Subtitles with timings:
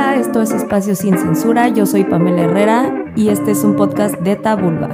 [0.00, 1.68] Esto es Espacio Sin Censura.
[1.68, 4.88] Yo soy Pamela Herrera y este es un podcast de Tabulba.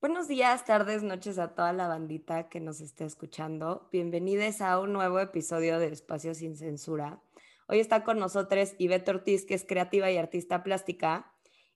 [0.00, 3.88] Buenos días, tardes, noches a toda la bandita que nos esté escuchando.
[3.92, 7.20] Bienvenidos a un nuevo episodio de Espacio Sin Censura.
[7.68, 11.32] Hoy está con nosotros Ivette Ortiz, que es creativa y artista plástica.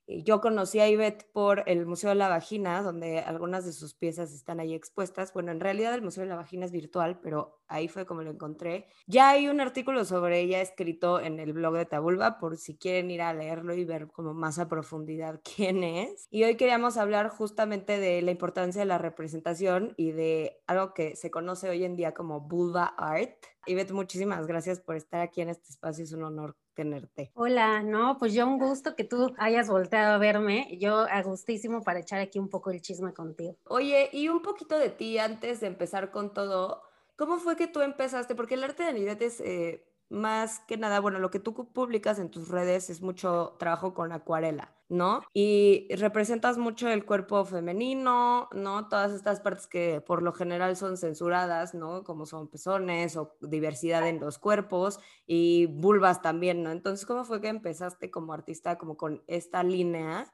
[0.09, 3.93] Eh, yo conocí a Ivette por el Museo de la Vagina, donde algunas de sus
[3.93, 5.31] piezas están ahí expuestas.
[5.33, 8.31] Bueno, en realidad el Museo de la Vagina es virtual, pero ahí fue como lo
[8.31, 8.87] encontré.
[9.05, 13.11] Ya hay un artículo sobre ella escrito en el blog de Tabulba, por si quieren
[13.11, 16.27] ir a leerlo y ver como más a profundidad quién es.
[16.31, 21.15] Y hoy queríamos hablar justamente de la importancia de la representación y de algo que
[21.15, 23.35] se conoce hoy en día como vulva art.
[23.65, 27.31] Ivette, muchísimas gracias por estar aquí en este espacio, es un honor tenerte.
[27.33, 30.77] Hola, no, pues yo un gusto que tú hayas volteado a verme.
[30.79, 33.57] Yo a gustísimo para echar aquí un poco el chisme contigo.
[33.65, 36.81] Oye, y un poquito de ti antes de empezar con todo.
[37.17, 38.33] ¿Cómo fue que tú empezaste?
[38.33, 42.19] Porque el arte de Anidet es eh, más que nada, bueno, lo que tú publicas
[42.19, 45.21] en tus redes es mucho trabajo con acuarela, ¿no?
[45.33, 48.87] Y representas mucho el cuerpo femenino, ¿no?
[48.87, 52.03] Todas estas partes que por lo general son censuradas, ¿no?
[52.03, 56.71] Como son pezones o diversidad en los cuerpos y vulvas también, ¿no?
[56.71, 60.31] Entonces, ¿cómo fue que empezaste como artista como con esta línea?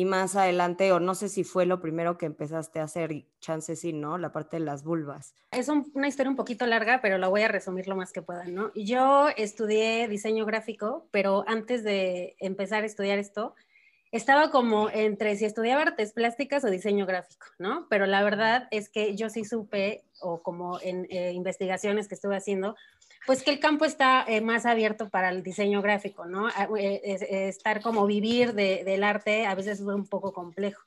[0.00, 3.80] Y más adelante, o no sé si fue lo primero que empezaste a hacer, chances
[3.80, 4.16] sí, ¿no?
[4.16, 5.34] La parte de las vulvas.
[5.50, 8.44] Es una historia un poquito larga, pero la voy a resumir lo más que pueda,
[8.44, 8.72] ¿no?
[8.74, 13.54] Yo estudié diseño gráfico, pero antes de empezar a estudiar esto,
[14.12, 17.86] estaba como entre si estudiaba artes plásticas o diseño gráfico, ¿no?
[17.88, 22.36] Pero la verdad es que yo sí supe, o como en eh, investigaciones que estuve
[22.36, 22.76] haciendo,
[23.26, 26.48] pues que el campo está eh, más abierto para el diseño gráfico, ¿no?
[26.48, 30.82] Ah, eh, estar como vivir del arte a veces es un poco complejo.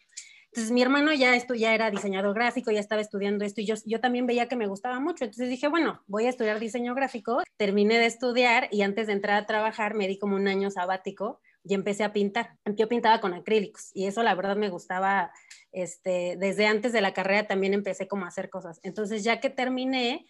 [0.48, 3.74] Entonces mi hermano ya, esto, ya era diseñador gráfico, ya estaba estudiando esto y yo,
[3.86, 5.24] yo también veía que me gustaba mucho.
[5.24, 7.42] Entonces dije, bueno, voy a estudiar diseño gráfico.
[7.58, 11.40] Terminé de estudiar y antes de entrar a trabajar me di como un año sabático
[11.64, 12.58] y empecé a pintar.
[12.66, 15.32] Yo pintaba con acrílicos y eso la verdad me gustaba,
[15.72, 18.80] este, desde antes de la carrera también empecé como a hacer cosas.
[18.84, 20.26] Entonces ya que terminé,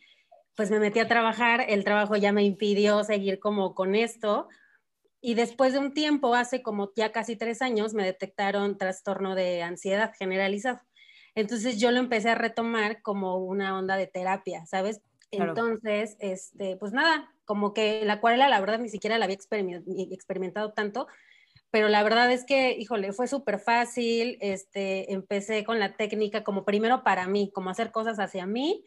[0.56, 4.48] pues me metí a trabajar, el trabajo ya me impidió seguir como con esto.
[5.22, 9.64] Y después de un tiempo, hace como ya casi tres años, me detectaron trastorno de
[9.64, 10.82] ansiedad generalizado.
[11.34, 15.02] Entonces yo lo empecé a retomar como una onda de terapia, ¿sabes?
[15.32, 19.38] Entonces, este, pues nada, como que la acuarela la verdad ni siquiera la había
[20.12, 21.08] experimentado tanto,
[21.74, 26.66] pero la verdad es que, híjole, fue súper fácil, este, empecé con la técnica como
[26.66, 28.86] primero para mí, como hacer cosas hacia mí,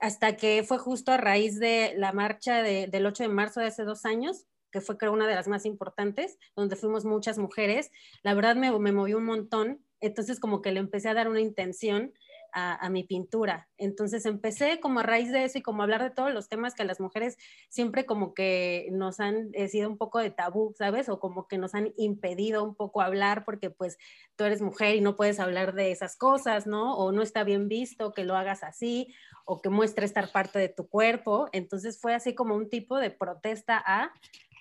[0.00, 3.84] hasta que fue justo a raíz de la marcha del 8 de marzo de hace
[3.84, 7.90] dos años, que fue creo una de las más importantes, donde fuimos muchas mujeres,
[8.22, 11.40] la verdad me, me movió un montón, entonces como que le empecé a dar una
[11.40, 12.12] intención
[12.58, 13.68] a, mi pintura.
[13.76, 16.82] Entonces empecé como a raíz de eso y como hablar de todos los temas que
[16.82, 17.36] a las mujeres
[17.68, 21.10] siempre como que nos han sido un poco de tabú, ¿sabes?
[21.10, 23.98] O como que nos han impedido un poco hablar porque pues
[24.36, 26.96] tú eres mujer y no puedes hablar de esas cosas, ¿no?
[26.96, 29.14] O no está bien visto que lo hagas así
[29.44, 31.48] o que muestre estar parte de tu cuerpo.
[31.52, 34.12] Entonces fue así como un tipo de protesta a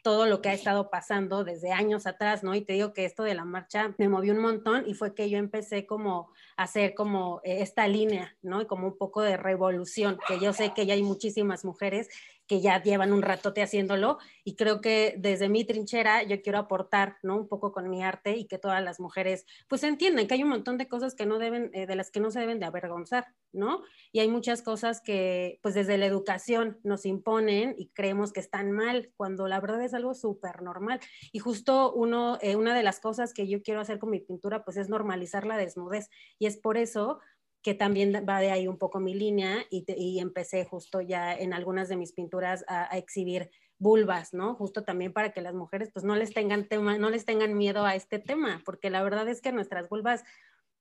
[0.05, 2.53] todo lo que ha estado pasando desde años atrás, ¿no?
[2.53, 5.31] Y te digo que esto de la marcha me movió un montón y fue que
[5.31, 8.61] yo empecé como a hacer como eh, esta línea, ¿no?
[8.61, 12.07] Y como un poco de revolución, que yo sé que ya hay muchísimas mujeres
[12.47, 17.17] que ya llevan un ratote haciéndolo y creo que desde mi trinchera yo quiero aportar,
[17.23, 17.37] ¿no?
[17.37, 20.49] Un poco con mi arte y que todas las mujeres pues entiendan que hay un
[20.49, 23.27] montón de cosas que no deben, eh, de las que no se deben de avergonzar,
[23.51, 23.81] ¿no?
[24.11, 28.71] Y hay muchas cosas que pues desde la educación nos imponen y creemos que están
[28.71, 30.99] mal cuando la verdad es algo súper normal.
[31.31, 34.63] Y justo uno, eh, una de las cosas que yo quiero hacer con mi pintura
[34.63, 37.19] pues es normalizar la desnudez y es por eso
[37.65, 41.89] que también va de ahí un poco mi línea y, empecé justo ya en algunas
[41.89, 43.49] de mis pinturas a, exhibir
[43.79, 44.53] vulvas, ¿no?
[44.53, 47.83] Justo también para que las mujeres pues no les tengan tema, no les tengan miedo
[47.83, 50.23] a este tema, porque la verdad es que nuestras vulvas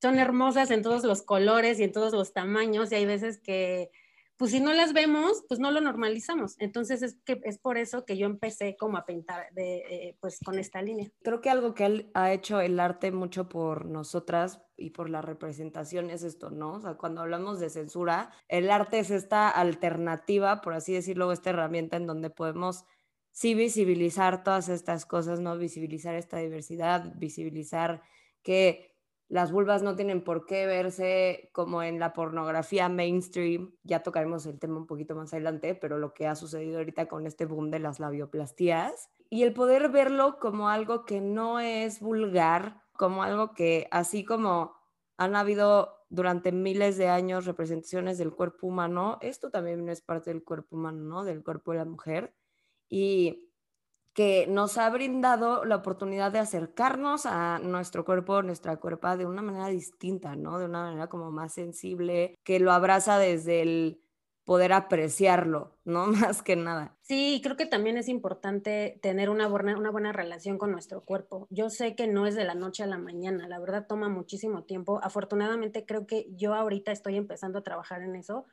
[0.03, 3.91] son hermosas en todos los colores y en todos los tamaños y hay veces que
[4.37, 6.57] pues si no las vemos, pues no lo normalizamos.
[6.59, 10.41] Entonces es, que, es por eso que yo empecé como a pintar de, eh, pues
[10.45, 11.11] con esta línea.
[11.23, 15.23] Creo que algo que él ha hecho el arte mucho por nosotras y por la
[15.23, 16.75] representación es esto, ¿no?
[16.75, 21.51] O sea, cuando hablamos de censura, el arte es esta alternativa, por así decirlo, esta
[21.51, 22.85] herramienta en donde podemos
[23.31, 25.57] sí visibilizar todas estas cosas, ¿no?
[25.59, 28.03] Visibilizar esta diversidad, visibilizar
[28.43, 28.94] que
[29.29, 33.75] las vulvas no tienen por qué verse como en la pornografía mainstream.
[33.83, 37.27] Ya tocaremos el tema un poquito más adelante, pero lo que ha sucedido ahorita con
[37.27, 42.83] este boom de las labioplastías y el poder verlo como algo que no es vulgar,
[42.93, 44.77] como algo que así como
[45.17, 50.45] han habido durante miles de años representaciones del cuerpo humano, esto también es parte del
[50.45, 51.25] cuerpo humano, ¿no?
[51.25, 52.35] Del cuerpo de la mujer.
[52.89, 53.49] Y
[54.15, 59.43] que nos ha brindado la oportunidad de acercarnos a nuestro cuerpo, nuestra cuerpa de una
[59.43, 60.59] manera distinta, ¿no?
[60.59, 64.01] De una manera como más sensible, que lo abraza desde el
[64.45, 66.07] poder apreciarlo, ¿no?
[66.07, 66.97] Más que nada.
[67.03, 71.49] Sí, creo que también es importante tener una buena, una buena relación con nuestro cuerpo.
[71.51, 74.63] Yo sé que no es de la noche a la mañana, la verdad toma muchísimo
[74.63, 75.01] tiempo.
[75.03, 78.47] Afortunadamente creo que yo ahorita estoy empezando a trabajar en eso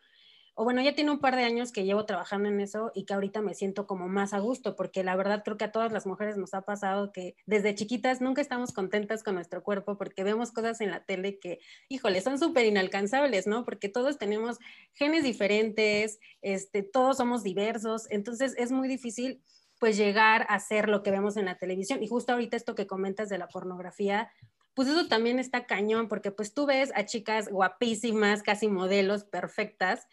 [0.54, 3.14] o bueno, ya tiene un par de años que llevo trabajando en eso y que
[3.14, 6.06] ahorita me siento como más a gusto, porque la verdad creo que a todas las
[6.06, 10.52] mujeres nos ha pasado que desde chiquitas nunca estamos contentas con nuestro cuerpo porque vemos
[10.52, 11.60] cosas en la tele que,
[11.90, 13.64] híjole, son súper inalcanzables, ¿no?
[13.64, 14.60] Porque todos tenemos
[14.94, 19.42] genes diferentes, este, todos somos diversos, entonces es muy difícil
[19.80, 22.04] pues llegar a ser lo que vemos en la televisión.
[22.04, 24.32] Y justo ahorita esto que comentas de la pornografía,
[24.76, 30.08] pues eso también está cañón, porque pues tú ves a chicas guapísimas, casi modelos perfectas,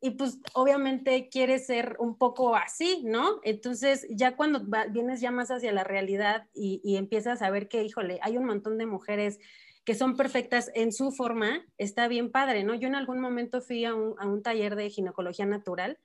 [0.00, 3.40] y pues obviamente quieres ser un poco así, ¿no?
[3.42, 8.18] Entonces ya cuando vienes ya más hacia la realidad y, empiezas a ver que, híjole,
[8.22, 9.38] hay un montón de mujeres
[9.84, 12.74] que son perfectas en su forma, está bien padre, ¿no?
[12.74, 15.98] Yo en algún momento fui a un, taller de ginecología natural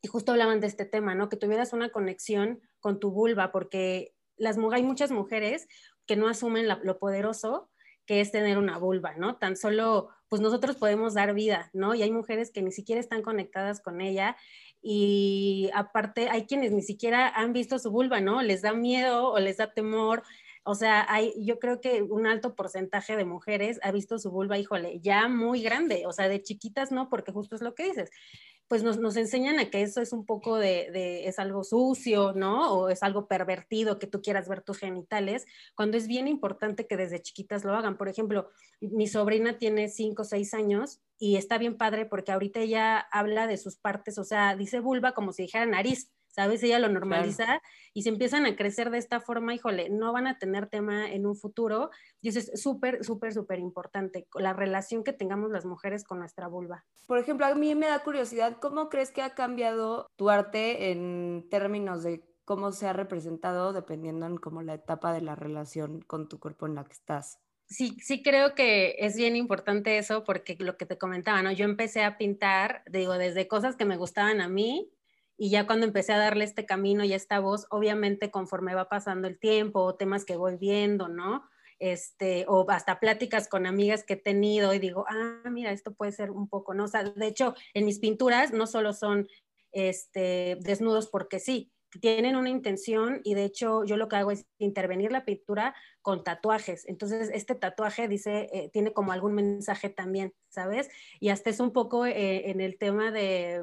[0.00, 1.28] y justo hablaban de este tema, ¿no?
[1.28, 5.66] Que tuvieras una conexión con tu vulva, porque las, hay muchas mujeres
[6.06, 7.70] que no asumen lo poderoso
[8.06, 9.36] que es tener una vulva, ¿no?
[9.36, 11.94] Tan solo, pues nosotros podemos dar vida, ¿no?
[11.94, 14.34] Y hay mujeres que ni siquiera están conectadas con ella
[14.80, 18.40] y aparte hay quienes ni siquiera han visto su vulva, ¿no?
[18.40, 20.22] Les da miedo o les da temor.
[20.64, 24.56] O sea, hay, yo creo que un alto porcentaje de mujeres ha visto su vulva,
[24.56, 28.10] híjole, ya muy grande, o sea, de chiquitas no, porque justo es lo que dices
[28.72, 32.72] pues nos, enseñan a que eso es un poco de, es algo sucio, ¿no?
[32.72, 36.96] O es algo pervertido que tú quieras ver tus genitales, cuando es bien importante que
[36.96, 37.98] desde chiquitas lo hagan.
[37.98, 38.48] Por ejemplo,
[38.80, 43.46] mi sobrina tiene 5 o 6 años y está bien padre porque ahorita ella habla
[43.46, 46.10] de sus partes, o sea, dice vulva como si dijera nariz.
[46.32, 46.62] ¿Sabes?
[46.62, 47.62] Ella lo normaliza
[47.94, 51.26] y se empiezan a crecer de esta forma, híjole, no van a tener tema en
[51.26, 51.90] un futuro.
[52.20, 56.48] Y eso es súper, súper, súper importante, la relación que tengamos las mujeres con nuestra
[56.48, 56.84] vulva.
[57.06, 61.46] Por ejemplo, a mí me da curiosidad, ¿cómo crees que ha cambiado tu arte en
[61.50, 66.28] términos de cómo se ha representado dependiendo en como la etapa de la relación con
[66.28, 67.38] tu cuerpo en la que estás?
[67.66, 71.52] Sí, sí creo que es bien importante eso porque lo que te comentaba, ¿no?
[71.52, 74.90] Yo empecé a pintar, digo, desde cosas que me gustaban a mí
[75.42, 79.26] y ya cuando empecé a darle este camino y esta voz, obviamente conforme va pasando
[79.26, 81.42] el tiempo, temas que voy viendo, ¿no?
[81.80, 86.12] Este, o hasta pláticas con amigas que he tenido y digo, ah, mira, esto puede
[86.12, 86.84] ser un poco, ¿no?
[86.84, 89.26] O sea, de hecho, en mis pinturas no solo son
[89.72, 94.46] este, desnudos porque sí, tienen una intención y de hecho yo lo que hago es
[94.58, 96.86] intervenir la pintura con tatuajes.
[96.88, 100.88] Entonces, este tatuaje dice, eh, tiene como algún mensaje también, ¿sabes?
[101.20, 103.60] Y hasta es un poco eh, en el tema de...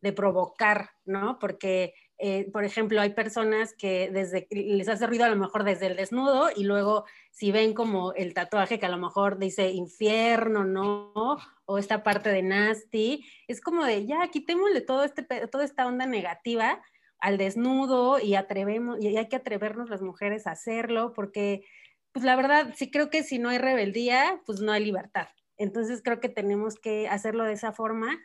[0.00, 1.38] De provocar, ¿no?
[1.38, 5.86] Porque, eh, por ejemplo, hay personas que desde les hace ruido a lo mejor desde
[5.86, 10.64] el desnudo y luego si ven como el tatuaje que a lo mejor dice infierno,
[10.64, 11.36] ¿no?
[11.66, 16.06] O esta parte de nasty, es como de ya quitémosle todo este, toda esta onda
[16.06, 16.82] negativa
[17.20, 21.62] al desnudo y atrevemos, y hay que atrevernos las mujeres a hacerlo porque,
[22.12, 25.28] pues la verdad, sí creo que si no hay rebeldía, pues no hay libertad.
[25.58, 28.18] Entonces creo que tenemos que hacerlo de esa forma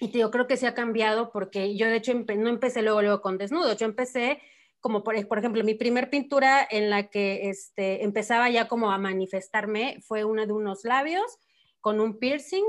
[0.00, 3.20] y yo creo que se ha cambiado porque yo de hecho no empecé luego, luego
[3.20, 4.40] con desnudo, yo empecé
[4.80, 8.98] como por, por, ejemplo mi primer pintura en la que este, empezaba ya como a
[8.98, 11.38] manifestarme fue una de unos labios
[11.80, 12.64] con un piercing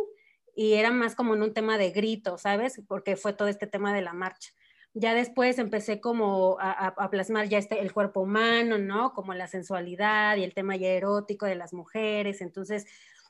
[0.55, 2.81] y era más como en un tema de grito, ¿sabes?
[2.87, 4.49] Porque fue todo este tema de la marcha.
[4.93, 9.13] Ya después empecé como a, a plasmar ya este, el cuerpo humano, ¿no?
[9.13, 12.41] Como la sensualidad y el tema ya erótico de las mujeres.
[12.41, 12.87] Entonces,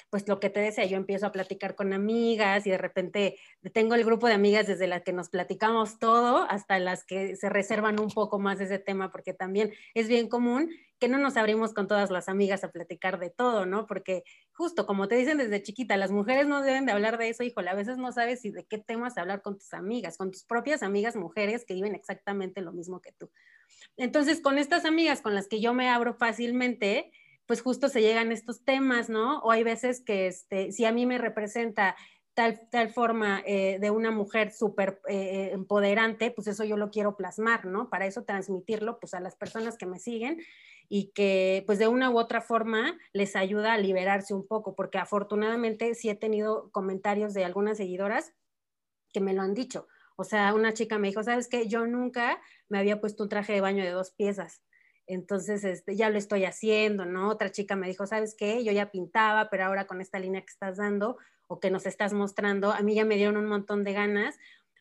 [0.10, 3.38] pues lo que te decía, yo empiezo a platicar con amigas y de repente
[3.74, 7.50] tengo el grupo de amigas desde las que nos platicamos todo hasta las que se
[7.50, 11.74] reservan un poco más ese tema, porque también es bien común que no nos abrimos
[11.74, 13.88] con todas las amigas a platicar de todo, ¿no?
[13.88, 17.44] Porque justo como te dicen desde chiquita, las mujeres no deben de hablar de eso,
[17.44, 20.44] híjole, a veces no sabes si de qué temas hablar con tus amigas, con tus
[20.44, 23.32] propias amigas mujeres que viven exactamente lo mismo que tú.
[23.96, 27.12] Entonces, con estas amigas con las que yo me abro fácilmente,
[27.50, 29.40] pues justo se llegan estos temas, ¿no?
[29.40, 31.96] O hay veces que este, si a mí me representa
[32.36, 37.18] tal, tal forma eh, de una mujer súper eh, empoderante, pues eso yo lo quiero
[37.18, 37.90] plasmar, ¿no?
[37.90, 40.40] Para eso transmitirlo pues a las personas que me siguen
[40.90, 45.00] y que pues de una u otra forma les ayuda a liberarse un poco, porque
[45.00, 48.32] afortunadamente sí he tenido comentarios de algunas seguidoras
[49.12, 49.88] que me lo han dicho.
[50.18, 51.68] O sea, una chica me dijo, ¿sabes qué?
[51.68, 54.62] Yo nunca me había puesto un traje de baño de dos piezas
[55.10, 57.30] entonces, este, ya lo estoy haciendo, ¿no?
[57.30, 58.64] Otra chica me dijo, ¿sabes qué?
[58.64, 62.14] Yo ya pintaba, pero ahora con esta línea que estás dando o que nos estás
[62.14, 64.38] mostrando, a mí ya me dieron un montón de ganas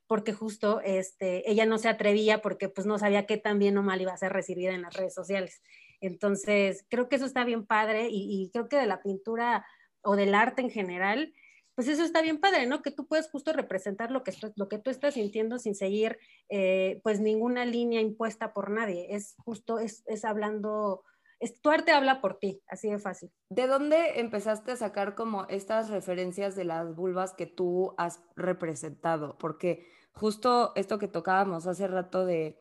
[0.06, 3.82] porque justo este, ella no se atrevía porque pues no sabía qué tan bien o
[3.82, 5.62] mal iba a ser recibida en las redes sociales.
[6.02, 9.64] Entonces, creo que eso está bien padre y, y creo que de la pintura
[10.02, 11.32] o del arte en general,
[11.78, 12.82] pues eso está bien padre, ¿no?
[12.82, 16.18] Que tú puedes justo representar lo que, lo que tú estás sintiendo sin seguir
[16.48, 19.14] eh, pues ninguna línea impuesta por nadie.
[19.14, 21.04] Es justo, es, es hablando,
[21.38, 23.30] es, tu arte habla por ti, así de fácil.
[23.48, 29.38] ¿De dónde empezaste a sacar como estas referencias de las vulvas que tú has representado?
[29.38, 32.60] Porque justo esto que tocábamos hace rato de...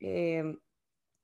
[0.00, 0.58] Eh,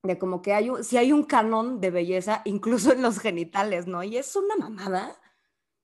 [0.05, 3.89] de como que hay un, si hay un canon de belleza, incluso en los genitales,
[3.89, 4.05] ¿no?
[4.05, 5.19] Y es una mamada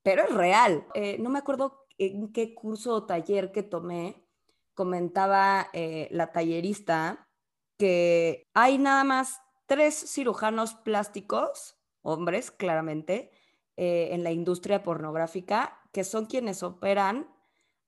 [0.02, 0.86] pero es real.
[0.94, 4.26] Eh, no me acuerdo en qué curso o taller que tomé,
[4.74, 7.28] comentaba eh, la tallerista
[7.76, 13.30] que hay nada más tres cirujanos plásticos, hombres claramente,
[13.76, 17.28] eh, en la industria pornográfica, que son quienes operan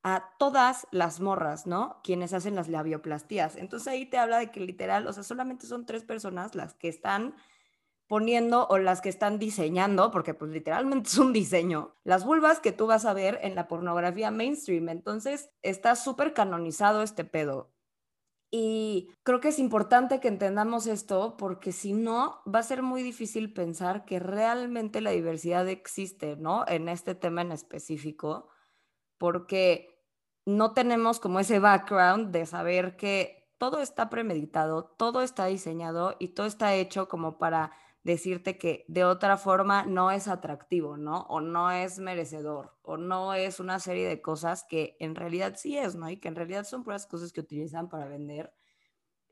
[0.02, 2.00] a todas las morras, ¿no?
[2.02, 3.56] Quienes hacen las labioplastías.
[3.56, 6.88] Entonces ahí te habla de que literal, o sea, solamente son tres personas las que
[6.88, 7.34] están
[8.12, 12.70] poniendo o las que están diseñando, porque pues literalmente es un diseño, las vulvas que
[12.70, 14.90] tú vas a ver en la pornografía mainstream.
[14.90, 17.72] Entonces está súper canonizado este pedo.
[18.50, 23.02] Y creo que es importante que entendamos esto porque si no, va a ser muy
[23.02, 26.66] difícil pensar que realmente la diversidad existe, ¿no?
[26.68, 28.50] En este tema en específico,
[29.16, 29.88] porque
[30.44, 36.34] no tenemos como ese background de saber que todo está premeditado, todo está diseñado y
[36.34, 37.72] todo está hecho como para
[38.04, 41.22] decirte que de otra forma no es atractivo, ¿no?
[41.28, 45.78] O no es merecedor, o no es una serie de cosas que en realidad sí
[45.78, 46.10] es, ¿no?
[46.10, 48.52] Y que en realidad son puras cosas que utilizan para vender.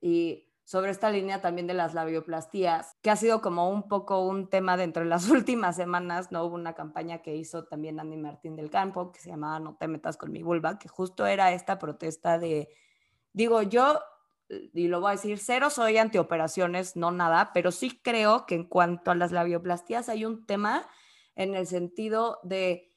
[0.01, 4.49] Y sobre esta línea también de las labioplastías, que ha sido como un poco un
[4.49, 6.45] tema dentro de las últimas semanas, ¿no?
[6.45, 9.89] Hubo una campaña que hizo también Andy Martín del Campo, que se llamaba No te
[9.89, 12.69] metas con mi vulva, que justo era esta protesta de,
[13.33, 13.99] digo, yo
[14.73, 18.65] y lo voy a decir, cero soy antioperaciones, no nada, pero sí creo que en
[18.65, 20.89] cuanto a las labioplastías hay un tema
[21.37, 22.95] en el sentido de,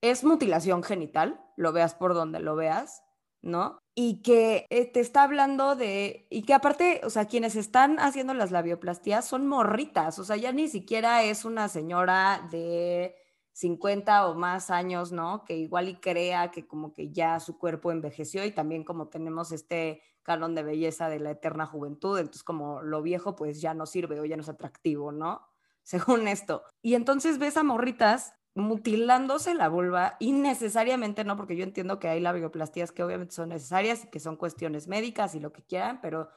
[0.00, 3.02] es mutilación genital, lo veas por donde lo veas,
[3.42, 3.78] ¿no?
[3.94, 8.34] Y que eh, te está hablando de, y que aparte, o sea, quienes están haciendo
[8.34, 13.14] las labioplastías son morritas, o sea, ya ni siquiera es una señora de
[13.52, 15.44] 50 o más años, ¿no?
[15.44, 19.52] Que igual y crea que como que ya su cuerpo envejeció y también como tenemos
[19.52, 23.86] este canon de belleza de la eterna juventud, entonces como lo viejo pues ya no
[23.86, 25.46] sirve o ya no es atractivo, ¿no?
[25.84, 26.64] Según esto.
[26.82, 31.36] Y entonces ves a morritas mutilándose la vulva innecesariamente, ¿no?
[31.36, 35.36] Porque yo entiendo que hay labioplastías que obviamente son necesarias y que son cuestiones médicas
[35.36, 36.28] y lo que quieran, pero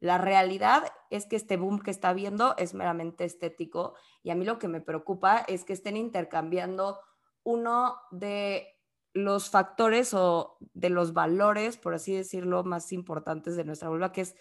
[0.00, 4.44] la realidad es que este boom que está viendo es meramente estético y a mí
[4.44, 7.00] lo que me preocupa es que estén intercambiando
[7.44, 8.77] uno de
[9.14, 14.22] los factores o de los valores, por así decirlo, más importantes de nuestra vulva, que
[14.22, 14.34] es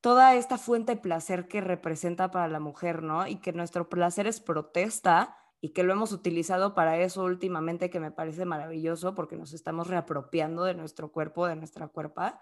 [0.00, 3.26] toda esta fuente de placer que representa para la mujer, ¿no?
[3.26, 8.00] Y que nuestro placer es protesta y que lo hemos utilizado para eso últimamente, que
[8.00, 12.40] me parece maravilloso porque nos estamos reapropiando de nuestro cuerpo, de nuestra cuerpa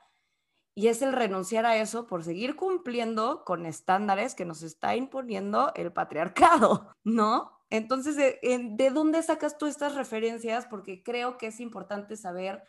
[0.78, 5.72] y es el renunciar a eso por seguir cumpliendo con estándares que nos está imponiendo
[5.74, 7.55] el patriarcado, ¿no?
[7.70, 10.66] Entonces, ¿de, ¿de dónde sacas tú estas referencias?
[10.66, 12.62] Porque creo que es importante saber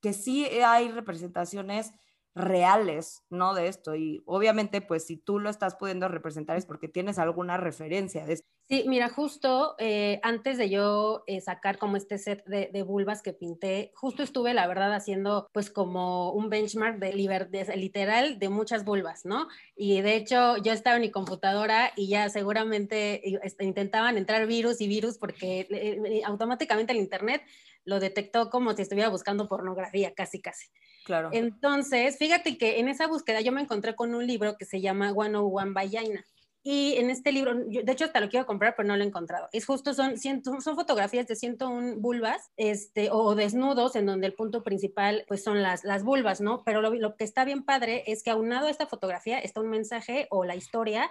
[0.00, 1.92] que sí hay representaciones
[2.36, 3.54] reales, ¿no?
[3.54, 3.96] De esto.
[3.96, 8.34] Y obviamente, pues si tú lo estás pudiendo representar es porque tienes alguna referencia de
[8.34, 8.46] esto.
[8.68, 13.32] Sí, mira, justo eh, antes de yo eh, sacar como este set de, vulvas que
[13.32, 19.24] pinté, justo estuve, la verdad, haciendo pues como un benchmark de, literal de muchas vulvas,
[19.24, 19.46] ¿no?
[19.76, 24.80] Y de hecho yo estaba en mi computadora y ya seguramente este, intentaban entrar virus
[24.80, 27.42] y virus porque eh, automáticamente el Internet
[27.86, 30.68] lo detectó como si estuviera buscando pornografía, casi, casi.
[31.04, 31.30] Claro.
[31.32, 35.14] Entonces, fíjate que en esa búsqueda yo me encontré con un libro que se llama
[35.14, 36.24] 101 Vagina.
[36.68, 39.48] Y en este libro, de hecho hasta lo quiero comprar, pero no lo he encontrado.
[39.52, 44.64] Es justo, son, son fotografías de 101 vulvas este, o desnudos, en donde el punto
[44.64, 46.64] principal pues son las, las vulvas, ¿no?
[46.64, 49.70] Pero lo, lo que está bien padre es que aunado a esta fotografía está un
[49.70, 51.08] mensaje o la historia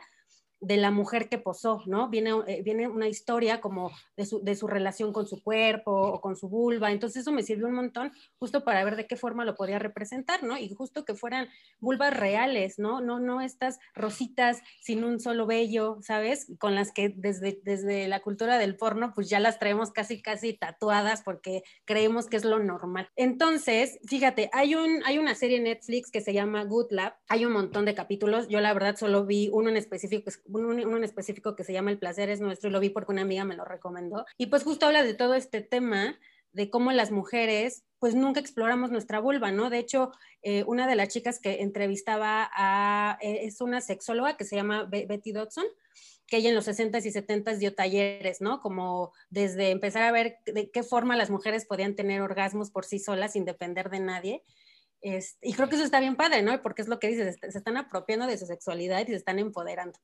[0.66, 2.10] de la mujer que posó, ¿no?
[2.10, 6.22] Viene, eh, viene una historia como de su, de su, relación con su cuerpo o
[6.22, 9.46] con su vulva, entonces eso me sirvió un montón justo para ver de qué forma
[9.46, 10.58] lo podía representar, ¿no?
[10.58, 13.00] Y justo que fueran vulvas reales, ¿no?
[13.00, 16.48] No, no estas rositas sin un solo vello, ¿sabes?
[16.60, 20.54] Con las que desde, desde la cultura del porno, pues ya las traemos casi, casi
[20.54, 23.10] tatuadas porque creemos que es lo normal.
[23.16, 27.46] Entonces, fíjate, hay, un, hay una serie en Netflix que se llama Good Lab, hay
[27.46, 31.56] un montón de capítulos, yo la verdad solo vi uno en específico, uno, en específico
[31.56, 33.66] que se llama El placer es nuestro y lo vi porque una amiga me lo
[33.66, 34.26] recomendó.
[34.38, 36.18] Y pues justo habla de todo este tema
[36.56, 39.70] de cómo las mujeres pues nunca exploramos nuestra vulva, ¿no?
[39.70, 42.50] De hecho, eh, una de las chicas que entrevistaba
[43.22, 45.66] eh, es una sexóloga que se llama Betty Dodson,
[46.28, 48.62] que ella en los 60s y 70s dio talleres, ¿no?
[48.62, 53.00] Como desde empezar a ver de qué forma las mujeres podían tener orgasmos por sí
[53.00, 54.44] solas sin depender de nadie.
[55.02, 56.62] y creo que eso está bien padre, ¿no?
[56.62, 60.00] Porque es lo que dices, se están apropiando de su sexualidad y se están empoderando.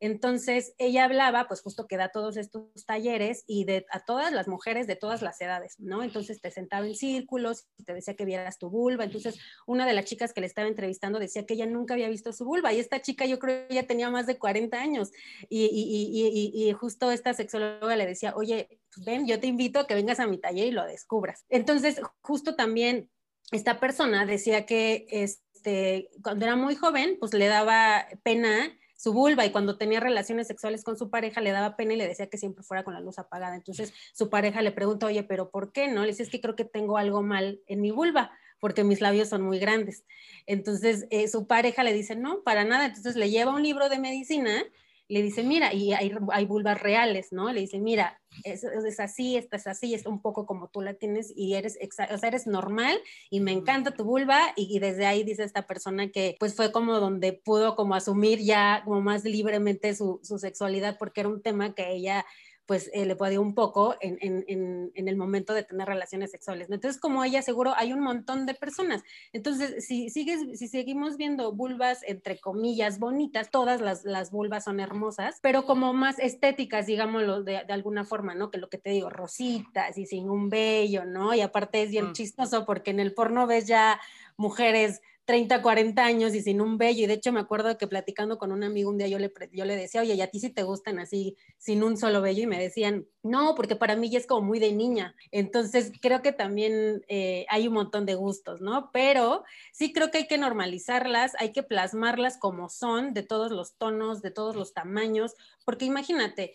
[0.00, 4.86] Entonces, ella hablaba, pues justo que da todos estos talleres y a todas las mujeres
[4.86, 6.02] de todas las edades, ¿no?
[6.02, 9.04] Entonces te sentaba en círculos, te decía que vieras tu vulva.
[9.04, 12.32] Entonces, una de las chicas que le estaba entrevistando decía que ella nunca había visto
[12.32, 15.12] su vulva y esta chica yo creo que ya tenía más de 40 años
[15.48, 20.26] y, justo esta sexóloga le decía, oye, ven, yo te invito a que vengas a
[20.26, 21.44] mi taller y lo descubras.
[21.48, 23.10] Entonces, justo también
[23.52, 29.44] esta persona decía que este, cuando era muy joven, pues le daba pena su vulva
[29.44, 32.38] y cuando tenía relaciones sexuales con su pareja le daba pena y le decía que
[32.38, 33.54] siempre fuera con la luz apagada.
[33.54, 36.00] Entonces su pareja le pregunta, oye, pero ¿por qué no?
[36.00, 39.28] Le dice, es que creo que tengo algo mal en mi vulva porque mis labios
[39.28, 40.04] son muy grandes.
[40.46, 42.86] Entonces eh, su pareja le dice, no, para nada.
[42.86, 44.64] Entonces le lleva un libro de medicina
[45.08, 47.52] le dice, mira, y hay, hay vulvas reales, ¿no?
[47.52, 50.94] Le dice, mira, es, es, así, esta es así, es un poco como tú la
[50.94, 51.78] tienes y eres,
[52.10, 52.98] o sea, eres normal
[53.30, 56.72] y me encanta tu vulva y, y, desde ahí dice esta persona que pues fue
[56.72, 61.42] como donde pudo como asumir ya como más libremente su, su sexualidad porque era un
[61.42, 62.24] tema que ella
[62.66, 66.70] pues eh, le podía un poco en, en, en, el momento de tener relaciones sexuales.
[66.70, 69.02] Entonces, como ella, seguro hay un montón de personas.
[69.32, 74.80] Entonces, si, sigues, si seguimos viendo vulvas, entre comillas, bonitas, todas las, las vulvas son
[74.80, 78.50] hermosas, pero como más estéticas, digámoslo de, de, alguna forma, ¿no?
[78.50, 81.34] Que lo que te digo, rositas y sin un vello, ¿no?
[81.34, 82.12] Y aparte es bien mm.
[82.14, 84.00] chistoso porque en el porno ves ya
[84.36, 87.04] mujeres 30, 40 años y sin un vello.
[87.04, 89.64] Y de hecho me acuerdo que platicando con un amigo un día yo le, yo
[89.64, 92.42] le decía, oye, ¿y a ti sí te gustan así sin un solo vello?
[92.42, 95.14] Y me decían, no, porque para mí ya es como muy de niña.
[95.30, 98.90] Entonces creo que también eh, hay un montón de gustos, ¿no?
[98.92, 103.76] Pero sí creo que hay que normalizarlas, hay que plasmarlas como son, de todos los
[103.76, 106.54] tonos, de todos los tamaños, porque imagínate,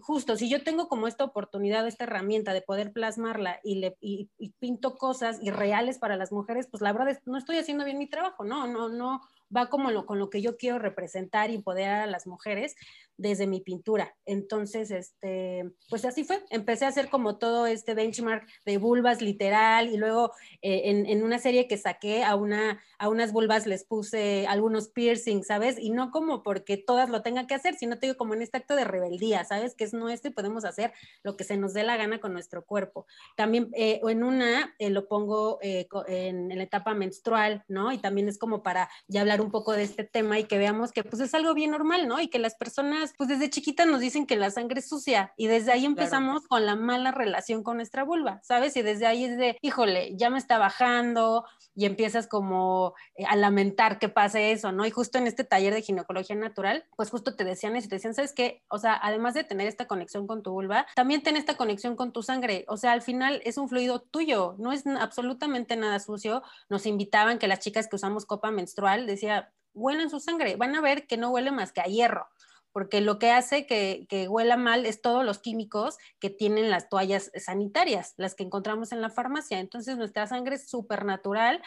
[0.00, 4.28] justo, si yo tengo como esta oportunidad, esta herramienta de poder plasmarla y, le, y,
[4.58, 8.08] pinto cosas irreales para las mujeres, pues la verdad es, no estoy haciendo bien mi
[8.08, 9.20] trabajo, no, no, no,
[9.54, 12.74] va como lo, con lo que yo quiero representar y empoderar a las mujeres
[13.16, 14.14] desde mi pintura.
[14.26, 16.42] Entonces, este, pues así fue.
[16.50, 21.22] Empecé a hacer como todo este benchmark de vulvas literal y luego eh, en, en,
[21.22, 25.78] una serie que saqué a, una, a unas vulvas les puse algunos piercings, ¿sabes?
[25.78, 28.58] Y no como porque todas lo tengan que hacer, sino te digo como en este
[28.58, 29.74] acto de rebeldía, ¿sabes?
[29.74, 32.64] Que es nuestro y podemos hacer lo que se nos dé la gana con nuestro
[32.64, 33.06] cuerpo.
[33.36, 37.92] También eh, en una eh, lo pongo en, en, la etapa menstrual, ¿no?
[37.92, 40.92] Y también es como para ya hablar un poco de este tema y que veamos
[40.92, 42.20] que pues es algo bien normal, ¿no?
[42.20, 45.46] Y que las personas pues desde chiquita nos dicen que la sangre es sucia y
[45.46, 48.76] desde ahí empezamos con la mala relación con nuestra vulva, ¿sabes?
[48.76, 53.36] Y desde ahí es de, híjole, ya me está bajando y empiezas como eh, a
[53.36, 54.86] lamentar que pase eso, ¿no?
[54.86, 58.14] Y justo en este taller de ginecología natural, pues justo te decían eso, te decían,
[58.14, 58.62] ¿sabes qué?
[58.68, 62.12] O sea, además de tener esta conexión con tu vulva, también ten esta conexión con
[62.12, 66.42] tu sangre, o sea, al final es un fluido tuyo, no es absolutamente nada sucio.
[66.68, 70.80] Nos invitaban que las chicas que usamos copa menstrual, decía, huelen su sangre, van a
[70.80, 72.28] ver que no huele más que a hierro,
[72.72, 76.88] porque lo que hace que, que, huela mal es todos los químicos que tienen las
[76.88, 79.60] toallas sanitarias, las que encontramos en la farmacia.
[79.60, 81.62] Entonces nuestra sangre es súper natural.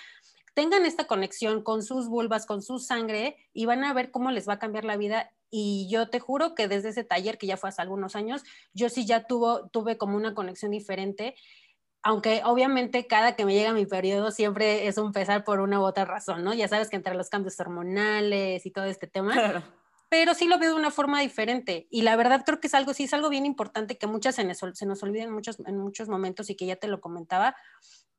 [0.53, 4.49] Tengan esta conexión con sus vulvas, con su sangre y van a ver cómo les
[4.49, 5.31] va a cambiar la vida.
[5.49, 8.89] Y yo te juro que desde ese taller, que ya fue hace algunos años, yo
[8.89, 11.35] sí ya tuvo, tuve como una conexión diferente
[12.07, 15.83] aunque obviamente cada que me llega mi periodo siempre es un pesar por una u
[15.83, 16.53] otra razón, ¿no?
[16.53, 19.61] Ya sabes que entre los cambios hormonales y todo este tema, claro.
[20.07, 22.93] pero sí lo veo de una forma diferente y la verdad creo que es algo,
[22.93, 26.07] sí es algo bien importante que muchas se nos, se nos olvidan muchos, en muchos
[26.07, 27.57] momentos y que ya te lo comentaba,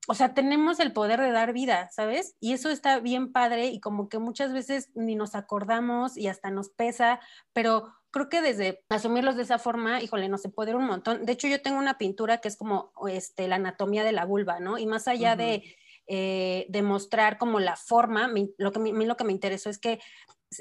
[0.06, 2.36] o sea, tenemos el poder de dar vida, ¿sabes?
[2.40, 6.50] Y eso está bien padre y como que muchas veces ni nos acordamos y hasta
[6.50, 7.20] nos pesa,
[7.54, 11.24] pero creo que desde asumirlos de esa forma, híjole, nos empodera un montón.
[11.24, 14.60] De hecho, yo tengo una pintura que es como este, la anatomía de la vulva,
[14.60, 14.78] ¿no?
[14.78, 15.38] Y más allá uh -huh.
[15.38, 19.70] de, eh, de mostrar como la forma, me, lo, que, me, lo que me interesó
[19.70, 20.00] es que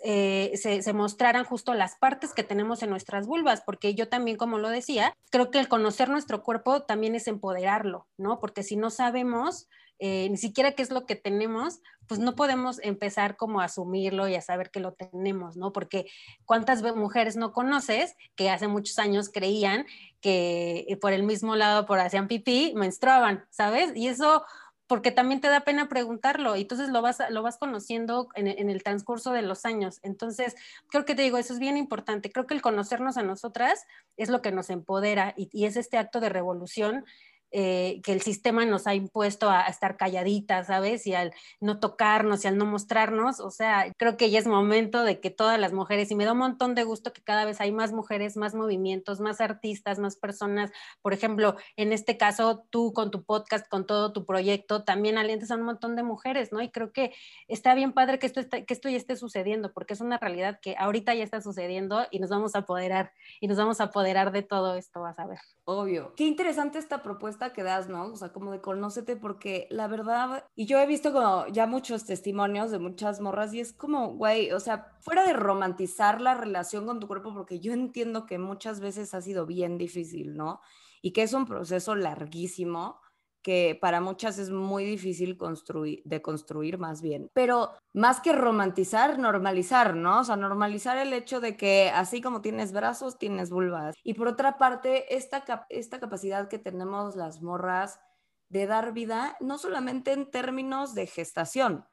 [0.04, 4.36] eh, se, se, mostraran justo las partes que tenemos en nuestras vulvas, porque yo también,
[4.36, 8.40] como lo decía, creo que el conocer nuestro cuerpo también es empoderarlo, ¿no?
[8.40, 12.80] Porque si no sabemos eh, ni siquiera qué es lo que tenemos, pues no podemos
[12.84, 15.74] empezar como a asumirlo y a saber que lo tenemos, ¿no?
[15.74, 16.06] Porque
[16.46, 19.86] cuántas mujeres no conoces que hace muchos años creían
[20.22, 23.92] que eh, por el mismo lado, por hacían pipí, menstruaban, ¿sabes?
[23.96, 24.44] Y eso
[24.88, 28.84] porque también te da pena preguntarlo y entonces lo vas, lo vas conociendo en, el
[28.84, 30.00] transcurso de los años.
[30.02, 30.56] Entonces,
[30.88, 32.32] creo que te digo, eso es bien importante.
[32.32, 33.84] Creo que el conocernos a nosotras
[34.16, 37.04] es lo que nos empodera y es este acto de revolución
[37.52, 41.08] eh, que el sistema nos ha impuesto a, estar calladitas, ¿sabes?
[41.08, 43.40] Y al no tocarnos y al no mostrarnos.
[43.40, 46.34] O sea, creo que ya es momento de que todas las mujeres, y me da
[46.34, 50.18] un montón de gusto que cada vez hay más mujeres, más movimientos, más artistas, más
[50.18, 50.72] personas.
[51.02, 55.52] Por ejemplo, en este caso, tú con tu podcast, con todo tu proyecto, también alientas
[55.52, 56.62] a un montón de mujeres, ¿no?
[56.62, 57.14] Y creo que
[57.48, 60.76] está bien padre que esto, que esto ya esté sucediendo, porque es una realidad que
[60.78, 64.42] ahorita ya está sucediendo y nos vamos a apoderar, y nos vamos a apoderar de
[64.42, 65.40] todo esto, vas a ver.
[65.64, 66.14] Obvio.
[66.16, 68.06] Qué interesante esta propuesta que das, ¿no?
[68.08, 72.06] O sea, como de conócete, porque la verdad, y yo he visto como ya muchos
[72.06, 76.86] testimonios de muchas morras y es como, güey, o sea, fuera de romantizar la relación
[76.86, 80.62] con tu cuerpo, porque yo entiendo que muchas veces ha sido bien difícil, ¿no?
[81.02, 83.00] Y que es un proceso larguísimo
[83.48, 87.30] que para muchas es muy difícil construir, de construir más bien.
[87.32, 90.20] Pero más que romantizar, normalizar, ¿no?
[90.20, 93.96] O sea, normalizar el hecho de que así como tienes brazos, tienes vulvas.
[94.04, 98.02] Y por otra parte, esta, esta capacidad que tenemos las morras
[98.50, 101.86] de dar vida, no solamente en términos de gestación,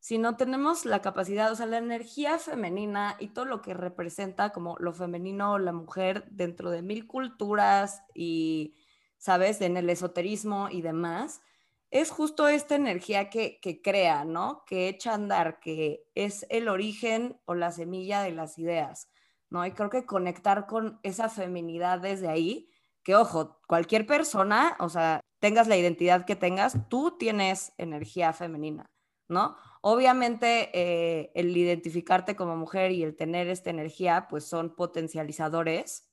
[0.00, 4.76] sino tenemos la capacidad, o sea, la energía femenina y todo lo que representa como
[4.78, 8.74] lo femenino la mujer dentro de mil culturas y
[9.18, 9.60] ¿sabes?
[9.60, 11.42] En el esoterismo y demás,
[11.90, 14.64] es justo esta energía que, crea, ¿no?
[14.66, 19.08] Que echa a andar, que es el origen o la semilla de las ideas,
[19.50, 19.64] ¿no?
[19.64, 22.70] Y creo que conectar con esa feminidad desde ahí,
[23.02, 28.90] que ojo, cualquier persona, o sea, tengas la identidad que tengas, tú tienes energía femenina,
[29.28, 29.56] ¿no?
[29.80, 36.06] Obviamente eh, el identificarte como mujer y el tener esta energía, pues son potencializadores,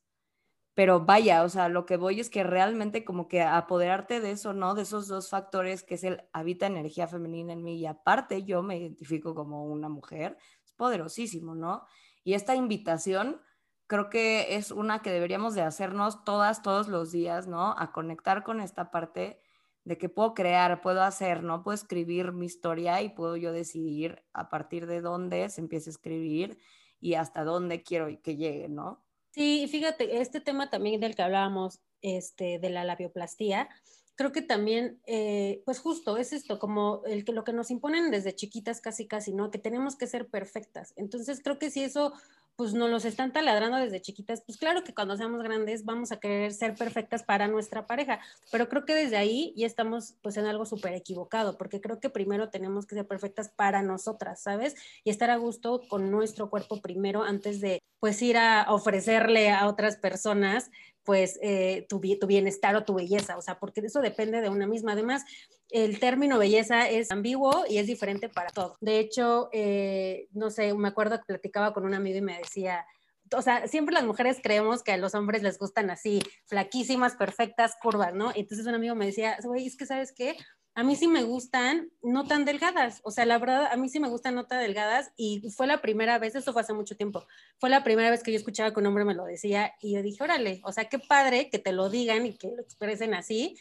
[0.75, 4.53] pero vaya, o sea, lo que voy es que realmente como que apoderarte de eso,
[4.53, 4.75] ¿no?
[4.75, 8.61] De esos dos factores que es el habita energía femenina en mí y aparte yo
[8.61, 11.85] me identifico como una mujer, es poderosísimo, ¿no?
[12.25, 13.41] Y esta invitación
[13.87, 17.73] creo que es una que deberíamos de hacernos todas, todos los días, ¿no?
[17.77, 19.39] A conectar con esta parte
[19.85, 21.63] de que puedo crear, puedo hacer, ¿no?
[21.63, 25.93] Puedo escribir mi historia y puedo yo decidir a partir de dónde se empieza a
[25.93, 26.57] escribir
[26.99, 29.04] y hasta dónde quiero que llegue, ¿no?
[29.35, 33.67] Sí, fíjate, este tema también del que hablábamos, este, de la labioplastía,
[34.15, 38.11] creo que también, eh, pues justo es esto, como el que lo que nos imponen
[38.11, 39.51] desde chiquitas casi casi, ¿no?
[39.51, 40.93] Que tenemos que ser perfectas.
[40.95, 42.13] Entonces creo que si eso
[42.55, 46.19] pues nos los están taladrando desde chiquitas, pues claro que cuando seamos grandes vamos a
[46.19, 48.19] querer ser perfectas para nuestra pareja,
[48.51, 52.09] pero creo que desde ahí ya estamos pues en algo súper equivocado, porque creo que
[52.09, 54.75] primero tenemos que ser perfectas para nosotras, ¿sabes?
[55.03, 59.67] Y estar a gusto con nuestro cuerpo primero antes de pues ir a ofrecerle a
[59.67, 60.69] otras personas
[61.05, 64.67] pues eh, tu, tu, bienestar o tu belleza, o sea, porque eso depende de una
[64.67, 64.93] misma.
[64.93, 65.23] Además,
[65.69, 68.75] el término belleza es ambiguo y es diferente para todo.
[68.81, 72.85] De hecho, eh, no sé, me acuerdo que platicaba con un amigo y me decía,
[73.33, 77.75] o sea, siempre las mujeres creemos que a los hombres les gustan así, flaquísimas, perfectas,
[77.81, 78.31] curvas, ¿no?
[78.35, 80.35] Entonces un amigo me decía, güey, es que sabes qué,
[80.75, 84.01] a mí sí me gustan no tan delgadas, o sea, la verdad, a mí sí
[84.01, 87.25] me gustan no tan delgadas y fue la primera vez, eso fue hace mucho tiempo,
[87.57, 90.01] fue la primera vez que yo escuchaba que un hombre me lo decía y yo
[90.01, 93.57] dije, órale, o sea, qué padre que te lo digan y que lo expresen así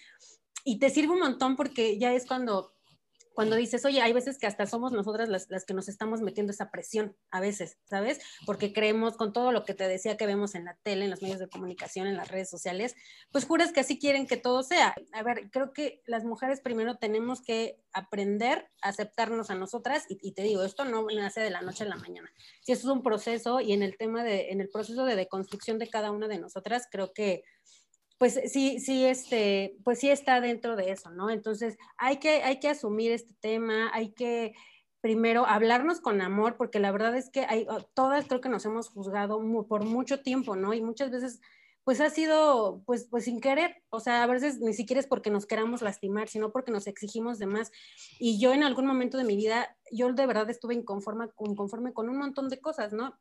[0.64, 2.73] y te sirve un montón porque ya es cuando
[3.34, 6.52] cuando dices, oye, hay veces que hasta somos nosotras las, las, que nos estamos metiendo
[6.52, 8.20] esa presión, a veces, ¿sabes?
[8.46, 11.20] Porque creemos con todo lo que te decía que vemos en la tele, en los
[11.20, 12.94] medios de comunicación, en las redes sociales,
[13.32, 14.94] pues juras que así quieren que todo sea.
[15.12, 20.32] A ver, creo que las mujeres primero tenemos que aprender a aceptarnos a nosotras y,
[20.32, 22.30] te digo, esto no nace de la noche a la mañana.
[22.62, 25.78] Si eso es un proceso y en el tema de, en el proceso de deconstrucción
[25.78, 27.42] de cada una de nosotras, creo que
[28.18, 31.30] pues sí, sí, este, pues sí está dentro de eso, ¿no?
[31.30, 34.54] Entonces hay que, hay que asumir este tema, hay que
[35.00, 38.64] primero hablarnos con amor, porque la verdad es que hay, oh, todas creo que nos
[38.64, 40.72] hemos juzgado por mucho tiempo, ¿no?
[40.72, 41.40] Y muchas veces
[41.84, 45.30] pues ha sido pues, pues sin querer, o sea, a veces ni siquiera es porque
[45.30, 47.70] nos queramos lastimar, sino porque nos exigimos de más.
[48.18, 52.08] Y yo en algún momento de mi vida, yo de verdad estuve inconforme, inconforme con
[52.08, 53.18] un montón de cosas, ¿no?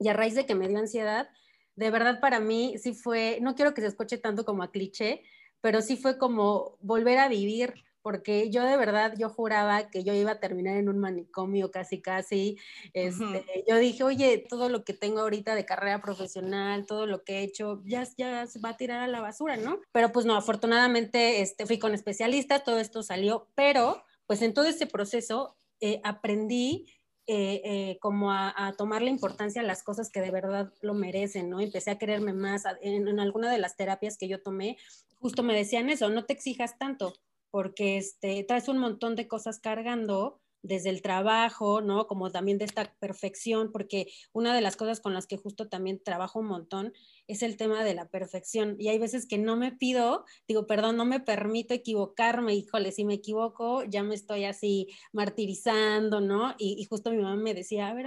[0.00, 1.28] Y a raíz de que me dio ansiedad,
[1.76, 5.22] de verdad para mí sí fue, no quiero que se escuche tanto como a cliché,
[5.60, 10.12] pero sí fue como volver a vivir, porque yo de verdad, yo juraba que yo
[10.12, 12.58] iba a terminar en un manicomio casi, casi.
[12.92, 17.38] Este, Yo dije, oye, todo lo que tengo ahorita de carrera profesional, todo lo que
[17.38, 19.80] he hecho, ya, ya se va a tirar a la basura, ¿no?
[19.92, 24.66] Pero pues no, afortunadamente este, fui con especialistas, todo esto salió, pero pues en todo
[24.66, 26.86] este proceso eh, aprendí
[27.26, 31.48] eh, eh, como a, tomar la importancia a las cosas que de verdad lo merecen,
[31.50, 31.60] ¿no?
[31.60, 32.64] Empecé a quererme más.
[32.80, 34.76] En, en, alguna de las terapias que yo tomé,
[35.20, 37.14] justo me decían eso, no te exijas tanto,
[37.50, 42.06] porque este, traes un montón de cosas cargando desde el trabajo, ¿no?
[42.06, 46.02] Como también de esta perfección, porque una de las cosas con las que justo también
[46.02, 46.92] trabajo un montón
[47.26, 48.76] es el tema de la perfección.
[48.78, 53.04] Y hay veces que no me pido, digo, perdón, no me permito equivocarme, híjole, si
[53.04, 56.54] me equivoco, ya me estoy así martirizando, ¿no?
[56.58, 58.06] Y, justo mi mamá me decía, a ver,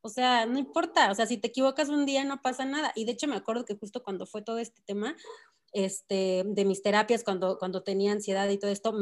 [0.00, 2.92] o sea, no importa, o sea, si te equivocas un día no pasa nada.
[2.94, 5.16] Y de hecho me acuerdo que justo cuando fue todo este tema,
[5.76, 8.94] este, de mis terapias cuando, cuando tenía ansiedad y todo esto,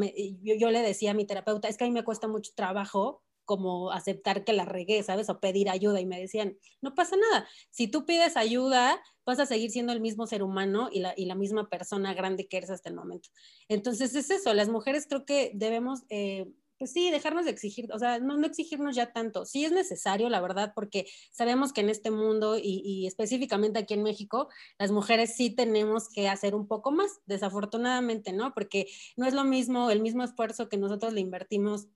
[0.42, 3.22] yo, yo, le decía a mi terapeuta, es que a mí me cuesta mucho trabajo
[3.44, 5.28] como aceptar que la regué, ¿sabes?
[5.28, 6.00] O pedir ayuda.
[6.00, 7.46] Y me decían, no pasa nada.
[7.70, 11.26] Si tú pides ayuda, vas a seguir siendo el mismo ser humano y la, y
[11.26, 13.28] la misma persona grande que eres hasta el momento.
[13.68, 16.02] Entonces es eso, las mujeres creo que debemos...
[16.08, 16.46] Eh,
[16.85, 19.47] pues sí, dejarnos de exigir, o sea, no, no, exigirnos ya tanto.
[19.47, 23.94] Sí es necesario, la verdad, porque sabemos que en este mundo y, y, específicamente aquí
[23.94, 28.53] en México, las mujeres sí tenemos que hacer un poco más, desafortunadamente, ¿no?
[28.53, 31.88] Porque no es lo mismo, el mismo esfuerzo que nosotros le invertimos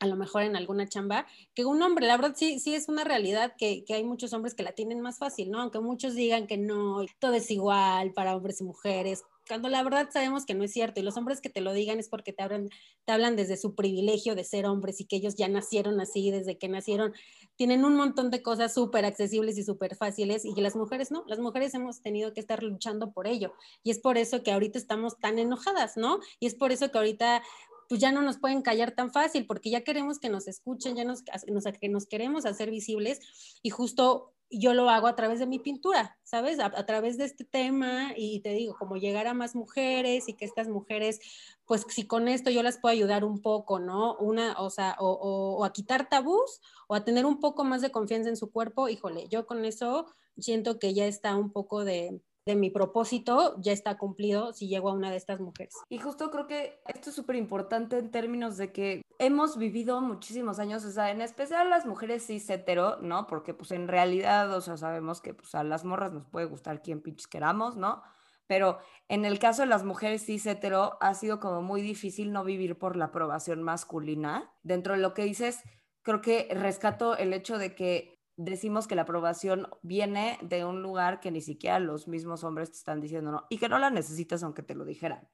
[0.00, 3.04] a lo mejor en alguna chamba, que un hombre, la verdad sí, sí es una
[3.04, 5.60] realidad que, que, hay muchos hombres que la tienen más fácil, ¿no?
[5.60, 10.08] Aunque muchos digan que no, todo es igual para hombres y mujeres, cuando la verdad
[10.12, 12.42] sabemos que no es cierto y los hombres que te lo digan es porque te
[12.42, 12.68] hablan,
[13.04, 16.58] te hablan desde su privilegio de ser hombres y que ellos ya nacieron así, desde
[16.58, 17.12] que nacieron,
[17.56, 21.24] tienen un montón de cosas súper accesibles y súper fáciles y que las mujeres no,
[21.26, 24.78] las mujeres hemos tenido que estar luchando por ello y es por eso que ahorita
[24.78, 26.20] estamos tan enojadas, ¿no?
[26.40, 27.42] Y es por eso que ahorita
[27.88, 31.04] pues ya no nos pueden callar tan fácil porque ya queremos que nos escuchen, ya
[31.04, 33.20] nos, que nos queremos hacer visibles
[33.62, 36.58] y justo yo lo hago a través de mi pintura, ¿sabes?
[36.60, 40.44] A, través de este tema y te digo, como llegar a más mujeres y que
[40.44, 41.18] estas mujeres,
[41.64, 44.16] pues si con esto yo las puedo ayudar un poco, ¿no?
[44.16, 45.10] Una, o sea, o,
[45.58, 48.88] o a quitar tabús o a tener un poco más de confianza en su cuerpo,
[48.88, 50.06] híjole, yo con eso
[50.38, 54.88] siento que ya está un poco de, de mi propósito ya está cumplido si llego
[54.88, 55.74] a una de estas mujeres.
[55.88, 60.60] Y justo creo que esto es súper importante en términos de que hemos vivido muchísimos
[60.60, 63.26] años, o sea, en especial las mujeres cis hetero, ¿no?
[63.26, 66.82] Porque pues en realidad, o sea, sabemos que pues a las morras nos puede gustar
[66.82, 68.02] quien pinches queramos, ¿no?
[68.46, 68.78] Pero
[69.08, 72.78] en el caso de las mujeres cis hetero ha sido como muy difícil no vivir
[72.78, 74.52] por la aprobación masculina.
[74.62, 75.64] Dentro de lo que dices,
[76.02, 81.20] creo que rescato el hecho de que decimos que la aprobación viene de un lugar
[81.20, 83.46] que ni siquiera los mismos hombres te están diciendo, ¿no?
[83.48, 85.28] Y que no la necesitas aunque te lo dijeran.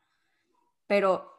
[0.86, 1.30] Pero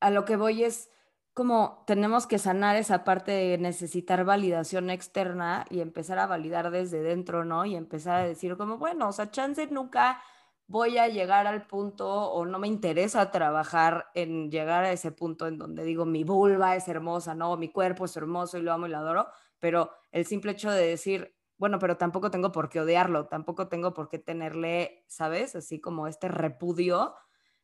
[0.00, 0.90] a lo que voy es
[1.32, 7.02] como tenemos que sanar esa parte de necesitar validación externa y empezar a validar desde
[7.02, 7.66] dentro, ¿no?
[7.66, 10.22] Y empezar a decir como, bueno, o sea, chance nunca
[10.66, 15.46] voy a llegar al punto o no me interesa trabajar en llegar a ese punto
[15.46, 18.86] en donde digo mi vulva es hermosa, no, mi cuerpo es hermoso y lo amo
[18.86, 22.80] y lo adoro, pero el simple hecho de decir, bueno, pero tampoco tengo por qué
[22.80, 25.56] odiarlo, tampoco tengo por qué tenerle, ¿sabes?
[25.56, 27.14] Así como este repudio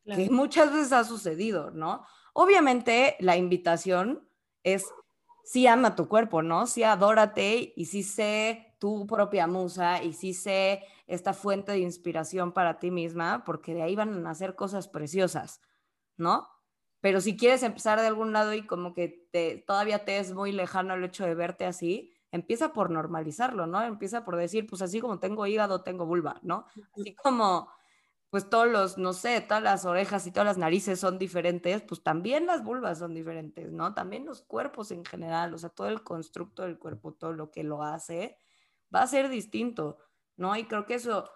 [0.04, 0.22] claro.
[0.22, 2.04] que muchas veces ha sucedido, ¿no?
[2.32, 4.26] Obviamente la invitación
[4.62, 4.86] es,
[5.44, 6.66] sí ama tu cuerpo, ¿no?
[6.66, 12.52] Sí adórate y sí sé tu propia musa y sí sé esta fuente de inspiración
[12.52, 15.60] para ti misma, porque de ahí van a nacer cosas preciosas,
[16.16, 16.48] ¿no?
[17.02, 20.52] Pero si quieres empezar de algún lado y como que te, todavía te es muy
[20.52, 23.82] lejano el hecho de verte así, empieza por normalizarlo, ¿no?
[23.82, 26.64] Empieza por decir, pues así como tengo hígado, tengo vulva, ¿no?
[26.96, 27.68] Así como,
[28.30, 32.04] pues todos los, no sé, todas las orejas y todas las narices son diferentes, pues
[32.04, 33.94] también las vulvas son diferentes, ¿no?
[33.94, 37.64] También los cuerpos en general, o sea, todo el constructo del cuerpo, todo lo que
[37.64, 38.38] lo hace,
[38.94, 39.98] va a ser distinto,
[40.36, 40.54] ¿no?
[40.56, 41.28] Y creo que eso,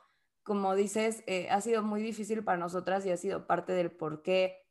[0.45, 4.23] como dices, eh, ha sido muy difícil para nosotras y ha sido parte del por
[4.23, 4.66] qué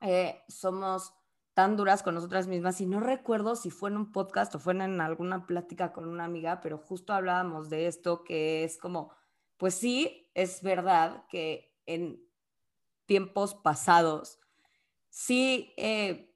[0.00, 1.14] eh, somos
[1.54, 4.74] tan duras con nosotras mismas y no recuerdo si fue en un podcast o fue
[4.74, 9.12] en alguna plática con una amiga, pero justo hablábamos de esto que es como,
[9.56, 12.22] pues sí, es verdad que en
[13.06, 14.38] tiempos pasados
[15.08, 16.32] sí eh,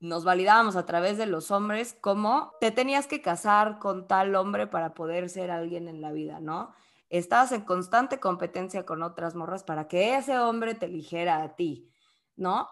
[0.00, 4.66] nos validábamos a través de los hombres como te tenías que casar con tal hombre
[4.66, 6.74] para poder ser alguien en la vida, ¿no?
[7.10, 11.88] Estabas en constante competencia con otras morras para que ese hombre te eligiera a ti,
[12.34, 12.68] ¿no?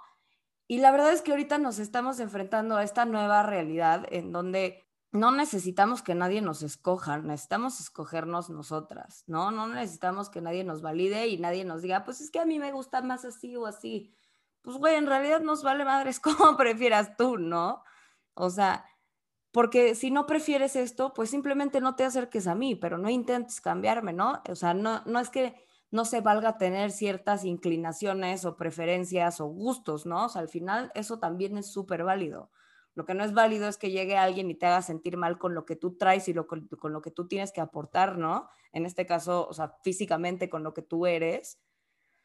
[0.68, 4.84] Y la verdad es que ahorita nos estamos enfrentando a esta nueva realidad en donde
[5.12, 9.50] no necesitamos que nadie nos escoja, necesitamos escogernos nosotras, ¿no?
[9.50, 12.58] No necesitamos que nadie nos valide y nadie nos diga, pues es que a mí
[12.58, 14.14] me gusta más así o así.
[14.62, 17.84] Pues güey, en realidad nos vale madres como prefieras tú, ¿no?
[18.34, 18.86] O sea,
[19.52, 23.60] porque si no prefieres esto, pues simplemente no te acerques a mí, pero no intentes
[23.60, 24.42] cambiarme, ¿no?
[24.48, 25.54] O sea, no, no es que
[25.92, 30.24] no se valga tener ciertas inclinaciones o preferencias o gustos, ¿no?
[30.24, 32.50] O sea, al final eso también es súper válido.
[32.94, 35.54] Lo que no es válido es que llegue alguien y te haga sentir mal con
[35.54, 38.48] lo que tú traes y con, lo que tú tienes que aportar, ¿no?
[38.72, 41.60] En este caso, o sea, físicamente con lo que tú eres,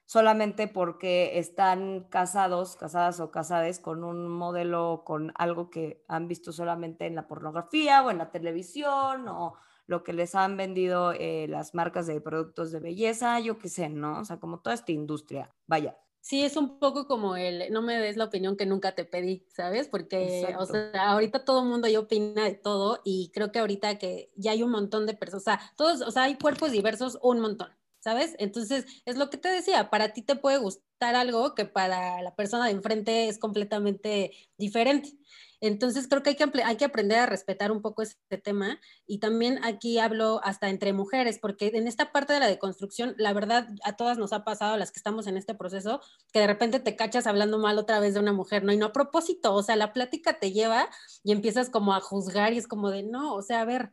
[0.05, 6.53] solamente porque están casados, casadas o casades con un modelo, con algo que han visto
[6.53, 9.55] solamente en la pornografía o en la televisión o
[9.87, 13.89] lo que les han vendido eh, las marcas de productos de belleza, yo qué sé,
[13.89, 14.19] ¿no?
[14.19, 15.97] O sea, como toda esta industria, vaya.
[16.19, 19.45] Sí, es un poco como el, no me des la opinión que nunca te pedí,
[19.47, 19.87] ¿sabes?
[19.87, 23.97] Porque, o sea, ahorita todo el mundo ya opina de todo y creo que ahorita
[23.97, 27.17] que ya hay un montón de personas, o sea, todos, o sea, hay cuerpos diversos,
[27.21, 27.69] un montón.
[27.99, 28.35] ¿sabes?
[28.39, 32.35] Entonces, es lo que te decía, para ti te puede gustar algo que para la
[32.35, 35.11] persona de enfrente es completamente diferente.
[35.59, 39.97] Entonces, creo que hay que, aprender a respetar un poco este tema y también aquí
[39.97, 44.17] hablo hasta entre mujeres, porque en esta parte de la deconstrucción, la verdad, a todas
[44.17, 47.57] nos ha pasado, las que estamos en este proceso, que de repente te cachas hablando
[47.57, 48.71] mal otra vez de una mujer, ¿no?
[48.71, 50.89] Y no a propósito, o sea, la plática te lleva
[51.23, 53.91] y empiezas como a juzgar y es como de, no, o sea, a ver,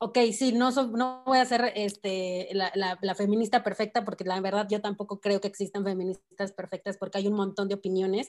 [0.00, 4.80] ok, sí, no, no voy a ser este, la, feminista perfecta porque la verdad yo
[4.80, 8.28] tampoco creo que existan feministas perfectas porque hay un montón de opiniones.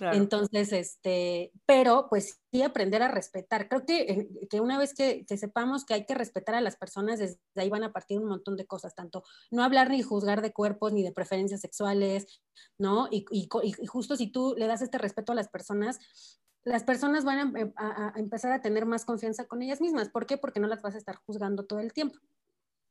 [0.00, 3.68] Entonces, este, pero pues sí aprender a respetar.
[3.68, 7.38] Creo que, que una vez que, sepamos que hay que respetar a las personas, desde
[7.56, 10.92] ahí van a partir un montón de cosas, tanto no hablar ni juzgar de cuerpos
[10.92, 12.40] ni de preferencias sexuales,
[12.78, 13.08] ¿no?
[13.10, 15.98] Y, y justo si tú le das este respeto a las personas,
[16.64, 20.08] las personas van em, a, empezar a tener más confianza con ellas mismas.
[20.08, 20.36] ¿Por qué?
[20.36, 22.18] Porque no las vas a estar juzgando todo el tiempo.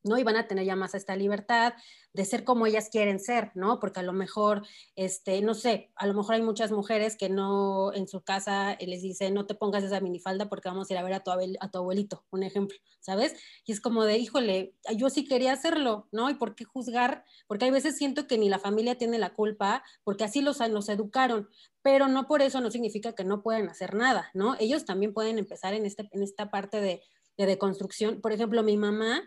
[0.04, 0.18] ¿No?
[0.18, 1.74] Y van a tener ya más esta libertad
[2.14, 3.80] de ser como ellas quieren ser, ¿no?
[3.80, 7.94] Porque a lo mejor, este, no sé, a lo mejor hay muchas mujeres que no
[7.94, 11.04] en su casa les dice, no te pongas esa minifalda porque vamos a ir a
[11.04, 13.36] ver a tu, a tu abuelito, un ejemplo, ¿sabes?
[13.66, 16.30] Y es como de, híjole, yo sí quería hacerlo, ¿no?
[16.30, 17.24] ¿Y por qué juzgar?
[17.46, 20.90] Porque hay veces siento que ni la familia tiene la culpa, porque así los, los
[20.90, 21.50] educaron,
[21.84, 24.56] pero no por eso no significa que no puedan hacer nada, ¿no?
[24.60, 27.04] Ellos también pueden empezar en, este, en esta parte de,
[27.38, 28.22] de deconstrucción.
[28.22, 29.22] Por ejemplo, mi mamá,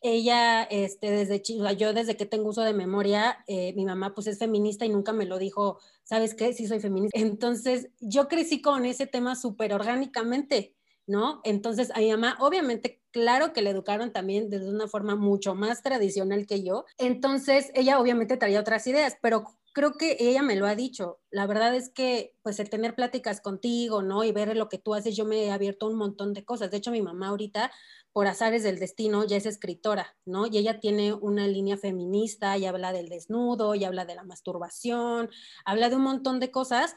[0.00, 1.42] ella, este, desde
[1.76, 5.12] yo desde que tengo uso de memoria, eh, mi mamá pues es feminista y nunca
[5.12, 6.52] me lo dijo, ¿sabes qué?
[6.52, 7.18] Sí soy feminista.
[7.18, 11.40] Entonces, yo crecí con ese tema súper orgánicamente, ¿no?
[11.44, 15.82] Entonces, a mi mamá, obviamente, claro que le educaron también desde una forma mucho más
[15.82, 16.84] tradicional que yo.
[16.98, 21.20] Entonces, ella obviamente traía otras ideas, pero creo que ella me lo ha dicho.
[21.30, 24.24] La verdad es que, pues, el tener pláticas contigo, ¿no?
[24.24, 26.70] Y ver lo que tú haces, yo me he abierto un montón de cosas.
[26.70, 27.70] De hecho, mi mamá ahorita
[28.12, 30.46] por azares del destino, ya es escritora, ¿no?
[30.46, 35.30] Y ella tiene una línea feminista y habla del desnudo, y habla de la masturbación,
[35.64, 36.94] habla de un montón de cosas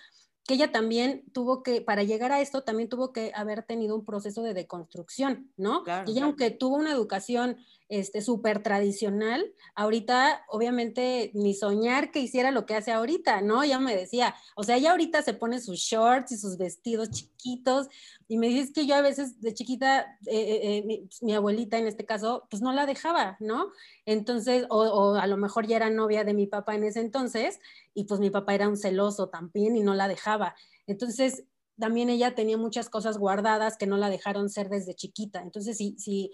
[0.47, 4.05] que ella también tuvo que, para llegar a esto, también tuvo que haber tenido un
[4.05, 5.83] proceso de deconstrucción, ¿no?
[6.07, 7.57] y ella, aunque tuvo una educación
[7.91, 13.65] este, súper tradicional, ahorita obviamente ni soñar que hiciera lo que hace ahorita, ¿no?
[13.65, 17.89] Ya me decía, o sea, ella ahorita se pone sus shorts y sus vestidos chiquitos
[18.29, 21.79] y me dices que yo a veces de chiquita, eh, eh, eh, mi, mi, abuelita
[21.79, 23.73] en este caso, pues no la dejaba, ¿no?
[24.05, 27.59] Entonces, o, o, a lo mejor ya era novia de mi papá en ese entonces
[27.93, 30.55] y pues mi papá era un celoso también y no la dejaba.
[30.87, 31.43] Entonces,
[31.77, 35.41] también ella tenía muchas cosas guardadas que no la dejaron ser desde chiquita.
[35.41, 36.31] Entonces, si, si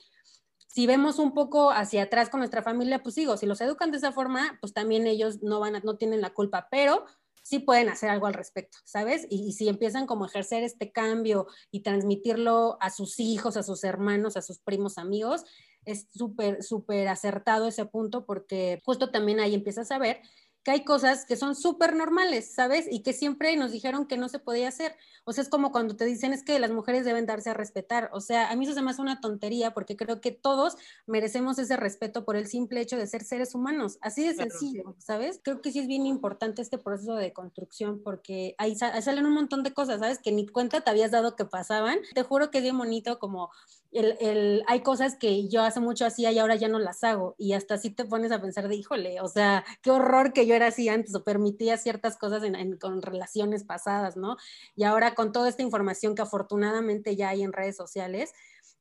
[0.67, 3.97] si vemos un poco hacia atrás con nuestra familia, pues digo, si los educan de
[3.97, 7.06] esa forma, pues también ellos no van a, no tienen la culpa, pero
[7.47, 9.25] sí pueden hacer algo al respecto, ¿sabes?
[9.30, 13.86] Y, si empiezan como a ejercer este cambio y transmitirlo a sus hijos, a sus
[13.86, 15.45] hermanos, a sus primos, amigos,
[15.86, 20.19] es súper, súper acertado ese punto porque justo también ahí empiezas a ver
[20.67, 22.89] que hay cosas que son súper normales, ¿sabes?
[22.91, 24.97] Y que siempre nos dijeron que no se podía hacer.
[25.23, 28.10] O sea, es como cuando te dicen es que las mujeres deben darse a respetar.
[28.12, 30.75] O sea, a mí eso se me hace una tontería porque creo que todos
[31.06, 33.97] merecemos ese respeto por el simple hecho de ser seres humanos.
[34.01, 35.39] Así de sencillo, ¿sabes?
[35.41, 39.63] Creo que sí es bien importante este proceso de construcción porque ahí, salen un montón
[39.63, 40.19] de cosas, ¿sabes?
[40.19, 41.99] Que ni cuenta te habías dado que pasaban.
[42.13, 43.51] Te juro que es bien bonito como
[43.91, 47.36] el, el, hay cosas que yo hace mucho hacía y ahora ya no las hago.
[47.38, 50.56] Y hasta así te pones a pensar de, híjole, o sea, qué horror que yo
[50.56, 52.43] era así antes o permitía ciertas cosas
[52.80, 54.38] con relaciones pasadas, ¿no?
[54.76, 58.34] Y ahora con toda esta información que afortunadamente ya hay en redes sociales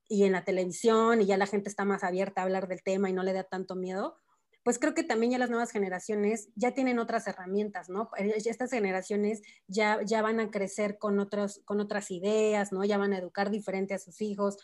[0.08, 3.10] y en la televisión y ya la gente está más abierta a hablar del tema
[3.10, 4.16] y no le da tanto miedo,
[4.66, 8.10] pues creo que también ya las nuevas generaciones ya tienen otras herramientas, ¿no?
[8.18, 12.84] Eh, estas generaciones ya, ya van a crecer con, otros, con otras ideas, ¿no?
[12.84, 14.56] Ya van a educar diferente a sus hijos.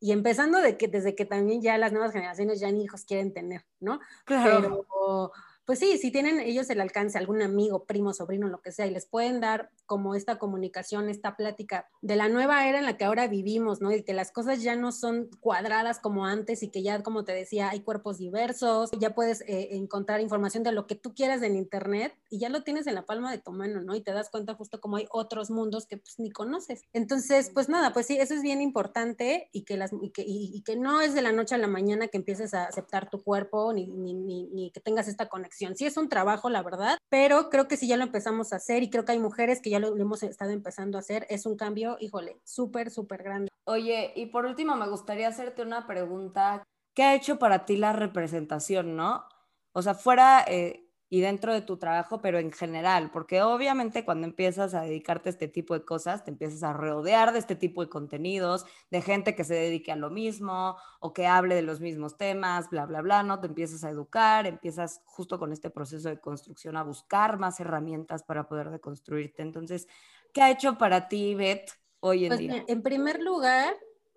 [0.00, 3.32] Y empezando de que desde que también ya las nuevas generaciones ya ni hijos quieren
[3.34, 4.00] tener, ¿no?
[4.24, 4.60] Claro.
[4.62, 5.32] Pero,
[5.66, 8.90] pues sí, si tienen ellos el alcance, algún amigo, primo, sobrino, lo que sea, y
[8.90, 13.04] les pueden dar como esta comunicación, esta plática de la nueva era en la que
[13.04, 13.90] ahora vivimos, ¿no?
[13.90, 17.32] Y que las cosas ya no son cuadradas como antes y que ya, como te
[17.32, 21.56] decía, hay cuerpos diversos, ya puedes eh, encontrar información de lo que tú quieras en
[21.56, 23.96] Internet y ya lo tienes en la palma de tu mano, ¿no?
[23.96, 26.82] Y te das cuenta justo como hay otros mundos que pues ni conoces.
[26.92, 30.62] Entonces, pues nada, pues sí, eso es bien importante y que, las, y que, y,
[30.62, 33.72] que no es de la noche a la mañana que empieces a aceptar tu cuerpo
[33.72, 35.74] ni, ni, ni, ni que tengas esta conexión.
[35.74, 38.84] Sí es un trabajo, la verdad, pero creo que si ya lo empezamos a hacer
[38.84, 41.56] y creo que hay mujeres que ya lo, hemos estado empezando a hacer, es un
[41.56, 43.48] cambio, híjole, súper, súper grande.
[43.64, 46.62] Oye, y por último me gustaría hacerte una pregunta.
[46.94, 49.24] ¿Qué ha hecho para ti la representación, no?
[49.72, 54.28] O sea, fuera eh, y dentro de tu trabajo, pero en general, porque obviamente cuando
[54.28, 57.82] empiezas a dedicarte a este tipo de cosas, te empiezas a rodear de este tipo
[57.82, 61.80] de contenidos, de gente que se dedique a lo mismo o que hable de los
[61.80, 63.40] mismos temas, bla, bla, bla, ¿no?
[63.40, 68.22] Te empiezas a educar, empiezas justo con este proceso de construcción a buscar más herramientas
[68.22, 69.42] para poder deconstruirte.
[69.42, 69.88] Entonces,
[70.32, 72.64] ¿qué ha hecho para ti, Beth, hoy en pues, día?
[72.68, 73.74] En primer lugar,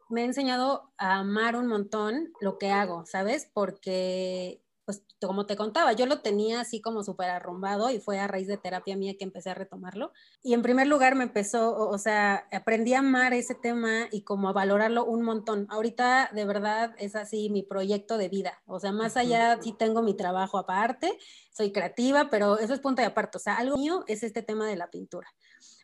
[0.09, 3.49] me ha enseñado a amar un montón lo que hago, ¿sabes?
[3.51, 8.27] Porque pues como te contaba, yo lo tenía así como súper arrumbado y fue a
[8.27, 10.11] raíz de terapia mía que empecé a retomarlo.
[10.41, 14.49] Y en primer lugar me empezó, o, sea, aprendí a amar ese tema y como
[14.49, 15.67] a valorarlo un montón.
[15.69, 18.61] Ahorita de verdad es así mi proyecto de vida.
[18.65, 21.17] O sea, más allá sí tengo mi trabajo aparte,
[21.51, 23.37] soy creativa, pero eso es punto de aparte.
[23.37, 25.27] O sea, algo mío es este tema de la pintura.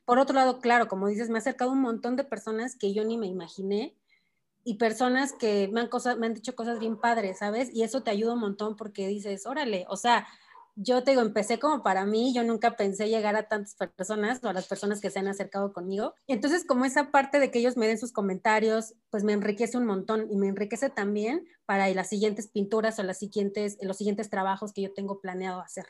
[0.03, 3.05] Por otro lado, claro, como dices, me ha acercado un montón de personas que yo
[3.05, 3.95] ni me imaginé
[4.63, 7.69] y personas que me han, cosas, me han dicho cosas bien padres, ¿sabes?
[7.73, 10.27] Y eso te ayuda un montón porque dices, órale, o sea,
[10.81, 14.47] yo te digo, empecé como para mí, yo nunca pensé llegar a tantas personas o
[14.47, 16.13] a las personas que se han acercado conmigo.
[16.27, 19.85] Entonces, como esa parte de que ellos me den sus comentarios, pues me enriquece un
[19.85, 24.71] montón y me enriquece también para las siguientes pinturas o las siguientes, los siguientes trabajos
[24.71, 25.85] que yo tengo planeado hacer.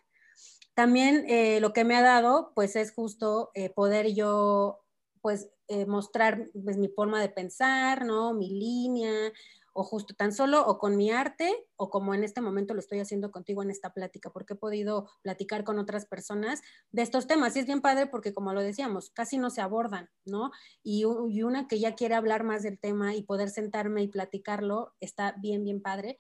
[0.74, 4.80] También eh, lo que me ha dado, pues es justo eh, poder yo
[5.22, 8.34] pues eh, mostrar pues, mi forma de pensar, ¿no?
[8.34, 9.32] Mi línea,
[9.74, 13.00] o justo tan solo o con mi arte o como en este momento lo estoy
[13.00, 16.62] haciendo contigo en esta plática, porque he podido platicar con otras personas
[16.92, 17.56] de estos temas.
[17.56, 20.52] Y es bien padre porque, como lo decíamos, casi no se abordan, ¿no?
[20.84, 24.94] Y, y una que ya quiere hablar más del tema y poder sentarme y platicarlo,
[25.00, 26.18] está bien, bien padre.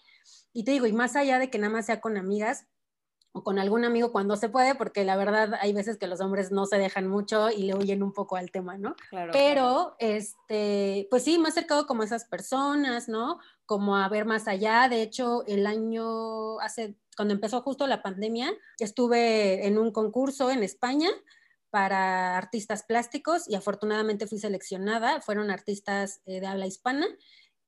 [0.53, 2.65] Y te digo, y más allá de que nada más sea con amigas,
[3.31, 6.51] o con algún amigo cuando se puede, porque la verdad hay veces que los hombres
[6.51, 8.95] no se dejan mucho y le huyen un poco al tema, ¿no?
[9.09, 13.39] Claro, Pero, este, pues sí, me he acercado como a esas personas, ¿no?
[13.65, 14.89] Como a ver más allá.
[14.89, 20.63] De hecho, el año, hace, cuando empezó justo la pandemia, estuve en un concurso en
[20.63, 21.09] España
[21.69, 25.21] para artistas plásticos y afortunadamente fui seleccionada.
[25.21, 27.05] Fueron artistas eh, de habla hispana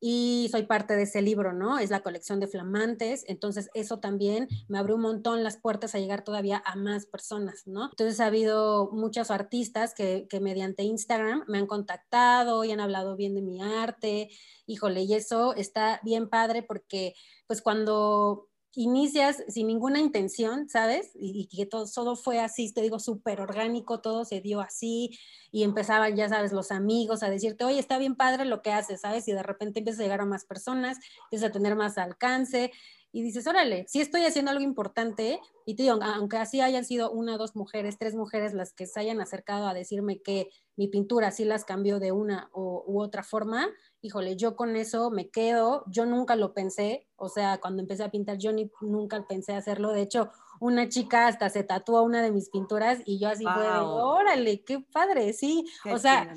[0.04, 1.78] y soy parte de ese libro, ¿no?
[1.78, 6.00] Es la colección de flamantes, entonces eso también me abrió un montón las puertas a
[6.00, 7.86] llegar todavía a más personas, ¿no?
[7.92, 13.16] Entonces ha habido muchos artistas que, que mediante Instagram me han contactado y han hablado
[13.16, 14.30] bien de mi arte,
[14.66, 17.14] híjole, y eso está bien padre porque
[17.46, 21.12] pues cuando inicias sin ninguna intención, ¿sabes?
[21.16, 25.18] Y, que todo, todo fue así, te digo, súper orgánico, todo se dio así
[25.52, 29.02] y empezaban, ya sabes, los amigos a decirte, oye, está bien padre lo que haces,
[29.02, 29.28] ¿sabes?
[29.28, 32.72] Y de repente empiezas a llegar a más personas, empiezas a tener más alcance
[33.14, 37.12] y dices, órale, si estoy haciendo algo importante, y te digo, aunque así hayan sido
[37.12, 41.32] una, dos mujeres, tres mujeres las que se hayan acercado a decirme que mi pintura
[41.32, 43.68] sí las cambió de una u otra forma,
[44.02, 48.12] híjole, yo con eso me quedo, yo nunca lo pensé, o sea, cuando empecé a
[48.12, 50.32] pintar yo ni, nunca pensé hacerlo, de hecho,
[50.62, 54.80] una chica hasta se tatuó una de mis pinturas y yo así fue órale, qué
[54.80, 56.34] padre, sí, o sea,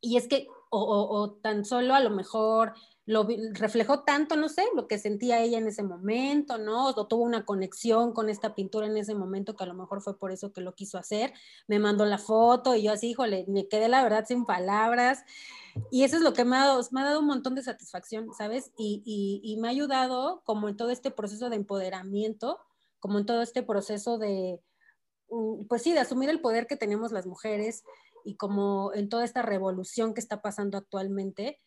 [0.00, 2.74] y es que, o, o tan solo a lo mejor
[3.06, 6.88] lo reflejó tanto, no sé, lo que sentía ella en ese momento, ¿no?
[6.88, 10.18] O tuvo una conexión con esta pintura en ese momento que a lo mejor fue
[10.18, 11.34] por eso que lo quiso hacer.
[11.68, 15.22] Me mandó la foto y yo así, híjole, me quedé la verdad sin palabras.
[15.90, 18.32] Y eso es lo que me ha dado, me ha dado un montón de satisfacción,
[18.32, 18.72] ¿sabes?
[18.78, 22.58] Y, y, y me ha ayudado como en todo este proceso de empoderamiento,
[23.00, 24.60] como en todo este proceso de,
[25.28, 27.84] mm, pues sí, de asumir el poder que tenemos las mujeres
[28.24, 31.60] y como en toda esta revolución que está pasando actualmente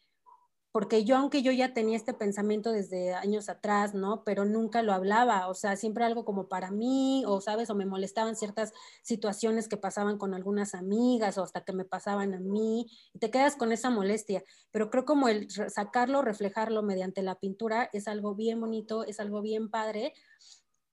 [0.72, 4.24] porque yo, aunque yo ya tenía este pensamiento desde años atrás, ¿no?
[4.24, 7.86] Pero nunca lo hablaba, o sea, siempre algo como para mí, o sabes, o me
[7.86, 12.88] molestaban ciertas situaciones que pasaban con algunas amigas, o hasta que me pasaban a mí,
[13.14, 14.44] y te quedas con esa molestia.
[14.72, 19.42] Pero creo como el sacarlo, reflejarlo mediante la pintura es algo bien bonito, es algo
[19.42, 20.14] bien padre,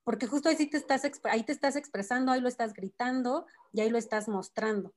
[0.04, 3.90] porque justo ahí, te estás, ahí te estás expresando, ahí lo estás gritando y ahí
[3.90, 4.94] lo estás mostrando.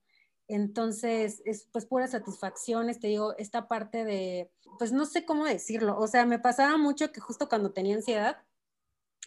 [0.48, 5.46] Entonces, es pues pura satisfacción, te este, digo, esta parte de, pues no sé cómo
[5.46, 8.38] decirlo, o sea, me pasaba mucho que justo cuando tenía ansiedad,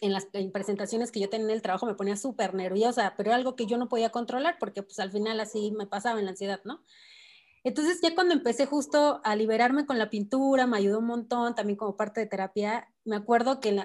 [0.01, 3.35] en las presentaciones que yo tenía en el trabajo me ponía súper nerviosa, pero era
[3.35, 6.31] algo que yo no podía controlar porque pues al final así me pasaba en la
[6.31, 6.81] ansiedad, ¿no?
[7.63, 11.77] Entonces ya cuando empecé justo a liberarme con la pintura, me ayudó un montón, también
[11.77, 13.75] como parte de terapia, me acuerdo que,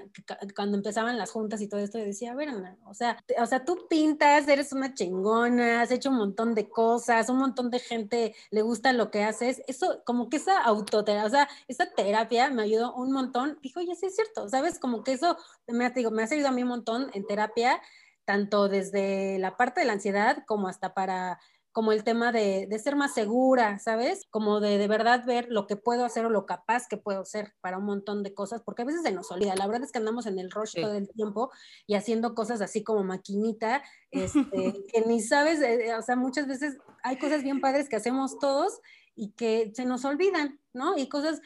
[0.54, 2.50] cuando empezaban las juntas y todo esto, yo decía, a ver,
[2.84, 7.30] o sea, o sea, tú pintas, eres una chingona, has hecho un montón de cosas,
[7.30, 11.30] un montón de gente le gusta lo que haces, eso, como que esa autoterapia, o
[11.30, 14.78] sea, esa terapia me ayudó un montón, dijo, oye, sí es cierto, ¿sabes?
[14.78, 15.36] Como que eso
[15.66, 17.80] me, digo, me ha servido a mí un montón en terapia,
[18.26, 21.38] tanto desde la parte de la ansiedad como hasta para
[21.76, 24.24] como el tema de, de, ser más segura, ¿sabes?
[24.30, 27.52] Como de de verdad ver lo que puedo hacer o lo capaz que puedo ser
[27.60, 29.54] para un montón de cosas, porque a veces se nos olvida.
[29.56, 31.50] La verdad es que andamos en el rush todo el tiempo
[31.86, 34.40] y haciendo cosas así como maquinita, este,
[34.90, 38.80] que ni sabes, eh, o sea, muchas veces hay cosas bien padres que hacemos todos
[39.14, 40.96] y que se nos olvidan, ¿no?
[40.96, 41.42] Y cosas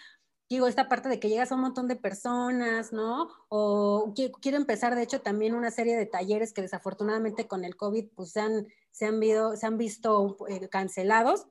[0.50, 3.28] digo, esta parte de que llegas a un montón de personas, ¿no?
[3.48, 4.12] O
[4.42, 8.32] quiero empezar, de hecho, también una serie de talleres que desafortunadamente con el COVID pues
[8.32, 9.20] se han, se han,
[9.56, 11.46] se han visto eh, cancelados,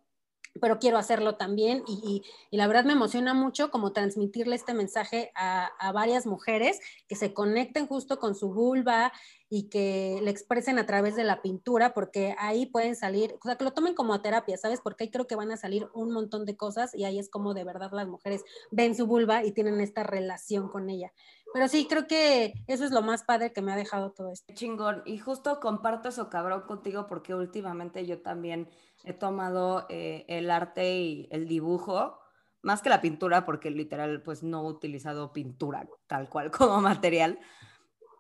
[0.59, 5.67] pero quiero hacerlo también y, la verdad me emociona mucho como transmitirle este mensaje a,
[5.79, 9.13] a, varias mujeres que se conecten justo con su vulva
[9.49, 13.55] y que le expresen a través de la pintura, porque ahí pueden salir, o sea,
[13.55, 14.79] que lo tomen como terapia, ¿sabes?
[14.81, 17.55] Porque ahí creo que van a salir un montón de cosas y ahí es como
[17.55, 21.11] de verdad las mujeres ven su vulva y tienen esta relación con ella.
[21.54, 24.54] Pero sí, creo que eso es lo más padre que me ha dejado todo esto.
[24.54, 25.02] Chingón.
[25.06, 28.70] Y justo comparto eso cabrón contigo porque últimamente yo también
[29.04, 32.20] he tomado eh, el arte y el dibujo,
[32.62, 37.39] más que la pintura, porque literal pues no he utilizado pintura tal cual como material,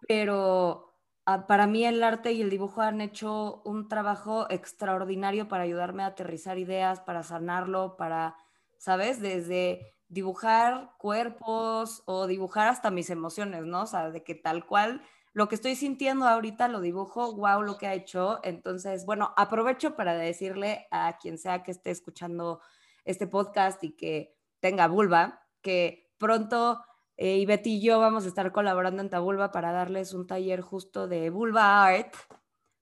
[0.07, 5.63] pero ah, para mí el arte y el dibujo han hecho un trabajo extraordinario para
[5.63, 8.35] ayudarme a aterrizar ideas, para sanarlo, para,
[8.77, 9.21] ¿sabes?
[9.21, 13.83] Desde dibujar cuerpos o dibujar hasta mis emociones, ¿no?
[13.83, 15.01] O sea, de que tal cual
[15.33, 18.39] lo que estoy sintiendo ahorita lo dibujo, wow, lo que ha hecho.
[18.43, 22.59] Entonces, bueno, aprovecho para decirle a quien sea que esté escuchando
[23.05, 26.83] este podcast y que tenga vulva, que pronto
[27.21, 30.61] eh, y Betty y yo vamos a estar colaborando en Tabulba para darles un taller
[30.61, 32.15] justo de vulva art,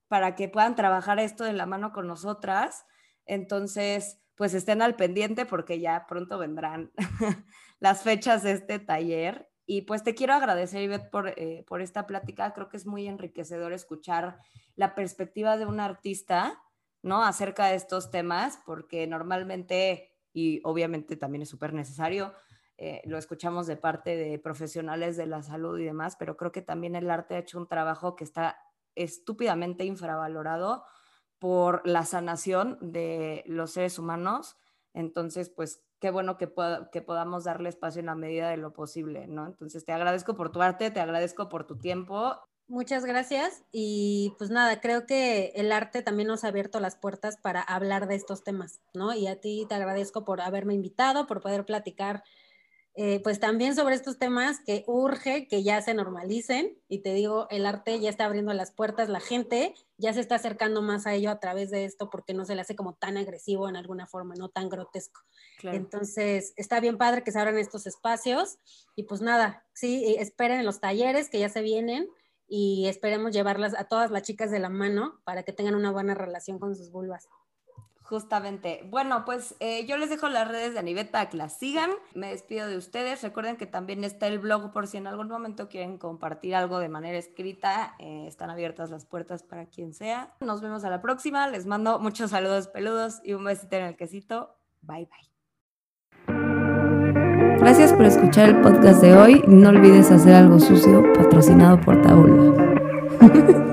[0.08, 2.86] para que puedan trabajar esto de la mano con nosotras.
[3.26, 6.92] Entonces, pues estén al pendiente porque ya pronto vendrán
[7.80, 9.50] las fechas de este taller.
[9.66, 12.54] Y pues te quiero agradecer, Ivette, por, eh, por esta plática.
[12.54, 14.40] Creo que es muy enriquecedor escuchar
[14.76, 16.64] la perspectiva de un artista,
[17.02, 17.24] ¿no?
[17.24, 22.34] Acerca de estos temas, porque normalmente, y obviamente también es súper necesario,
[22.78, 26.62] eh, lo escuchamos de parte de profesionales de la salud y demás, pero creo que
[26.62, 28.58] también el arte ha hecho un trabajo que está
[28.94, 30.86] estúpidamente infravalorado
[31.40, 34.58] por la sanación de los seres humanos.
[34.94, 36.52] Entonces, pues qué bueno que,
[36.92, 39.46] que podamos darle espacio en la medida de lo posible, ¿no?
[39.46, 42.36] Entonces, te agradezco por tu arte, te agradezco por tu tiempo.
[42.70, 47.38] Muchas gracias y pues nada, creo que el arte también nos ha abierto las puertas
[47.38, 49.14] para hablar de estos temas, ¿no?
[49.14, 52.24] Y a ti te agradezco por haberme invitado, por poder platicar
[53.00, 57.46] eh, pues también sobre estos temas que urge que ya se normalicen y te digo,
[57.52, 61.14] el arte ya está abriendo las puertas, la gente ya se está acercando más a
[61.14, 64.08] ello a través de esto porque no se le hace como tan agresivo en alguna
[64.08, 65.22] forma, no tan grotesco.
[65.62, 68.58] Entonces, está bien padre que se abran estos espacios
[68.96, 72.10] y pues nada, sí, eh, esperen los talleres que ya se vienen
[72.48, 76.16] y esperemos llevarlas a todas las chicas de la mano para que tengan una buena
[76.16, 77.28] relación con sus vulvas.
[78.10, 78.88] Justamente.
[78.90, 81.90] Bueno, pues eh, yo les dejo las redes de Anivet para que las sigan.
[82.14, 83.22] Me despido de ustedes.
[83.22, 86.88] Recuerden que también está el blog por si en algún momento quieren compartir algo de
[86.88, 87.96] manera escrita.
[88.00, 90.34] Eh, están abiertas las puertas para quien sea.
[90.40, 91.50] Nos vemos a la próxima.
[91.50, 94.56] Les mando muchos saludos peludos y un besito en el quesito.
[94.84, 96.38] Bye bye.
[97.60, 99.44] Gracias por escuchar el podcast de hoy.
[99.48, 103.64] No olvides hacer algo sucio patrocinado por Taula.